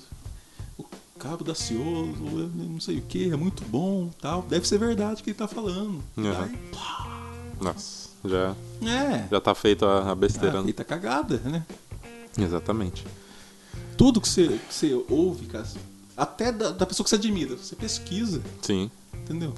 [1.17, 4.43] cabo da Ciolo, eu não sei o que, é muito bom tal.
[4.43, 6.03] Deve ser verdade o que ele tá falando.
[6.17, 6.49] Aham.
[6.49, 6.59] Daí,
[7.61, 9.29] Nossa, já, é.
[9.31, 10.59] já tá feita a besteira.
[10.59, 10.65] Ah, né?
[10.65, 11.65] feita cagada, né?
[12.39, 13.05] Exatamente.
[13.97, 15.67] Tudo que você, que você ouve, cara,
[16.17, 18.91] até da, da pessoa que você admira, você pesquisa, Sim.
[19.15, 19.55] entendeu?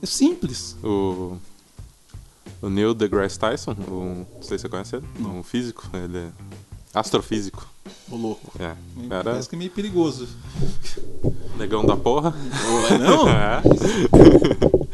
[0.00, 0.76] É simples.
[0.82, 1.36] O,
[2.60, 6.30] o Neil deGrasse Tyson, o, não sei se você conhece ele, um físico, ele é
[6.94, 7.71] astrofísico.
[8.12, 8.52] Ô louco.
[8.60, 8.74] É,
[9.10, 10.28] era Parece que é meio perigoso.
[11.58, 12.32] negão da porra.
[12.32, 13.26] Ô, Não?
[13.32, 13.62] É.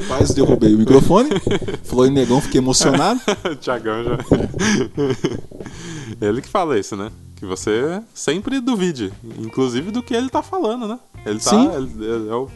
[0.06, 1.28] Quase derrubei o microfone.
[1.82, 3.20] Falou em negão, fiquei emocionado.
[3.50, 4.18] o Thiagão já.
[6.20, 7.10] ele que fala isso, né?
[7.36, 10.98] Que você sempre duvide, inclusive do que ele tá falando, né?
[11.26, 11.50] Ele tá.
[11.50, 11.68] Sim.
[11.74, 12.48] Ele, ele é o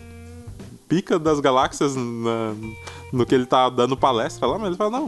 [0.89, 2.55] pica das galáxias na-
[3.13, 5.07] no que ele tá dando palestra lá, mas ele fala, não.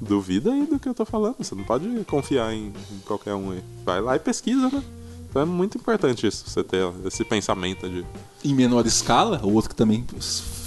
[0.00, 1.36] Duvida aí do que eu tô falando.
[1.38, 3.62] Você não pode confiar em, em qualquer um aí.
[3.84, 4.82] Vai lá e pesquisa, né?
[5.28, 8.04] Então é muito importante isso, você ter esse pensamento de.
[8.44, 10.04] Em menor escala, o outro que também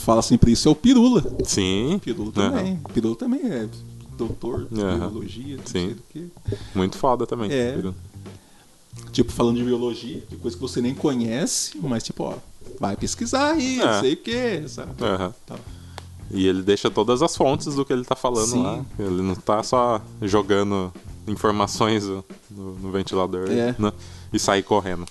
[0.05, 1.21] fala sempre isso é o Pirula.
[1.43, 1.99] Sim.
[2.01, 2.79] Pirula também.
[2.93, 3.67] Pirula também é
[4.17, 5.09] doutor de Aham.
[5.09, 5.71] biologia, não Sim.
[5.71, 6.27] sei do que.
[6.75, 7.51] Muito foda também.
[7.51, 7.77] É.
[9.11, 12.35] Tipo, falando de biologia, de coisa que você nem conhece, mas tipo, ó,
[12.79, 13.85] vai pesquisar aí, É.
[13.85, 14.91] não sei o que, sabe?
[15.45, 15.59] Tal.
[16.33, 18.63] E ele deixa todas as fontes do que ele tá falando Sim.
[18.63, 18.83] lá.
[18.97, 20.91] Ele não tá só jogando
[21.27, 23.75] informações no, no ventilador É.
[23.77, 23.93] né?
[24.33, 25.05] e sair correndo.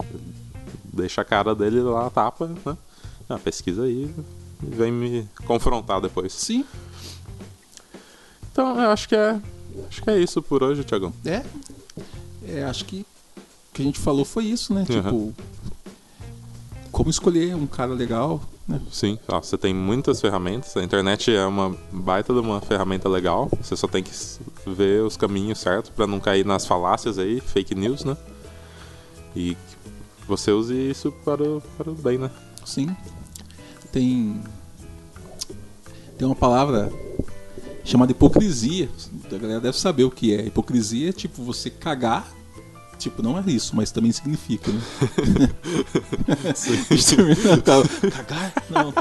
[0.93, 2.77] Deixa a cara dele lá, tapa, né?
[3.29, 4.13] Ah, pesquisa aí
[4.63, 6.33] e vem me confrontar depois.
[6.33, 6.65] Sim,
[8.51, 9.41] Então eu acho que é.
[9.89, 11.13] Acho que é isso por hoje, Tiagão.
[11.25, 11.43] é.
[12.45, 13.07] É, acho que
[13.71, 14.85] o que a gente falou foi isso, né?
[14.91, 15.03] Aham.
[15.03, 15.35] Tipo,
[16.91, 18.43] como escolher um cara legal?
[18.91, 20.77] Sim, ó, você tem muitas ferramentas.
[20.77, 23.51] A internet é uma baita de uma ferramenta legal.
[23.61, 24.13] Você só tem que
[24.67, 28.17] ver os caminhos certos pra não cair nas falácias aí, fake news, né?
[29.35, 29.57] E
[30.27, 32.31] você use isso para o, para o bem, né?
[32.65, 32.95] Sim.
[33.91, 34.41] Tem.
[36.17, 36.93] Tem uma palavra
[37.85, 38.89] chamada hipocrisia.
[39.31, 40.47] A galera deve saber o que é.
[40.47, 42.27] Hipocrisia é tipo você cagar.
[43.03, 44.81] Tipo, não é isso, mas também significa, né?
[47.65, 48.11] Tá?
[48.11, 48.53] Cagar?
[48.71, 48.93] Não.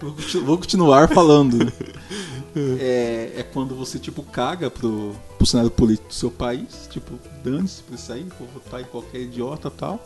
[0.00, 1.72] Vou conti- Vou continuar falando.
[2.78, 6.88] É, é quando você, tipo, caga pro, pro cenário político do seu país.
[6.90, 10.04] Tipo, dane-se pra isso aí, vou votar em qualquer idiota e tal.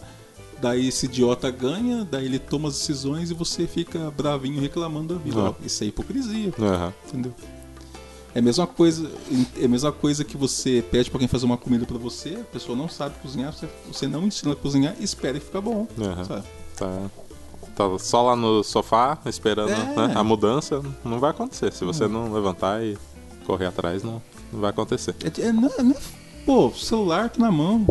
[0.61, 5.21] Daí esse idiota ganha, daí ele toma as decisões e você fica bravinho reclamando da
[5.21, 5.41] vida.
[5.41, 6.93] Ó, Isso é hipocrisia, Aham.
[7.09, 7.35] entendeu?
[8.35, 9.11] É a mesma coisa,
[9.59, 12.45] é a mesma coisa que você pede pra alguém fazer uma comida pra você, a
[12.45, 15.87] pessoa não sabe cozinhar, você, você não ensina a cozinhar e espera que fica bom.
[16.01, 16.25] Aham.
[16.25, 16.43] sabe?
[16.77, 17.11] Tá,
[17.77, 20.09] tá só lá no sofá esperando É.
[20.09, 21.73] né, a mudança, não vai acontecer.
[21.75, 22.97] Se você não levantar e
[23.47, 25.15] correr atrás, não, não vai acontecer.
[25.23, 25.97] É, é, não, é- não é-
[26.47, 27.87] pô, celular tá na mão.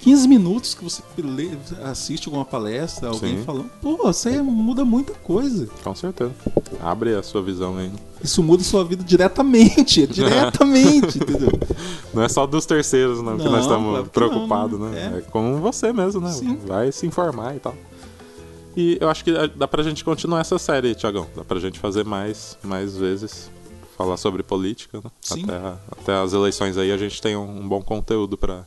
[0.00, 1.50] 15 minutos que você lê-
[1.84, 3.44] assiste alguma palestra, alguém Sim.
[3.44, 5.68] falando, pô, isso aí muda muita coisa.
[5.82, 6.32] Com certeza.
[6.80, 7.90] Abre a sua visão aí.
[8.26, 11.50] Isso muda sua vida diretamente, é diretamente, entendeu?
[12.12, 15.12] Não é só dos terceiros não, que Não, nós estamos claro que preocupados, não, né?
[15.14, 15.18] é.
[15.18, 15.20] É.
[15.22, 16.30] com você mesmo, né?
[16.32, 16.58] Sim.
[16.66, 17.74] Vai se informar e tal.
[18.76, 21.26] E eu acho que dá pra gente continuar essa série, Tiagão.
[21.34, 23.50] Dá pra gente fazer mais, mais vezes.
[23.96, 25.10] Falar sobre política, né?
[25.22, 25.44] Sim.
[25.44, 28.66] Até, a- até as eleições aí a gente tem um, um bom conteúdo pra,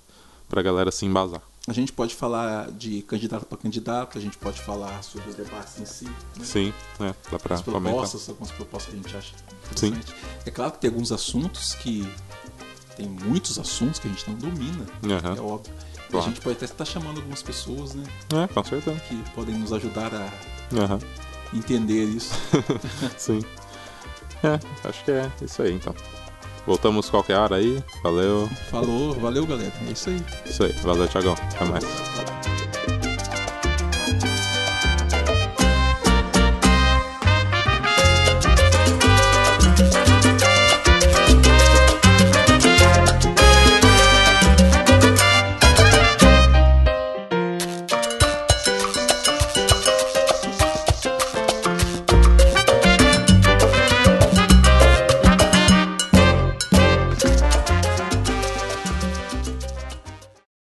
[0.49, 1.41] pra galera se embasar.
[1.67, 5.79] A gente pode falar de candidato para candidato, a gente pode falar sobre os debates
[5.79, 6.43] em si, né?
[6.43, 7.13] Sim, né?
[7.31, 7.91] Dá pra as comentar.
[7.93, 9.33] propostas, algumas propostas que a gente acha
[9.75, 9.87] Sim.
[9.87, 10.15] interessante.
[10.45, 12.11] É claro que tem alguns assuntos que.
[12.95, 15.35] Tem muitos assuntos que a gente não domina, Aham.
[15.37, 15.73] é óbvio.
[15.73, 16.25] E a Claro.
[16.25, 18.03] gente pode até estar chamando algumas pessoas, né?
[18.33, 18.99] É, com certeza.
[19.07, 20.29] Que podem nos ajudar a
[20.75, 20.99] Aham.
[21.53, 22.33] entender isso.
[23.17, 23.41] Sim.
[24.43, 25.93] É, acho que é isso aí então.
[26.69, 27.83] Voltamos qualquer hora aí.
[28.03, 28.47] Valeu.
[28.69, 29.73] Falou, valeu galera.
[29.87, 30.21] É isso aí.
[30.45, 30.71] Isso aí.
[30.83, 31.33] Valeu, Tiagão.
[31.33, 32.48] Até mais.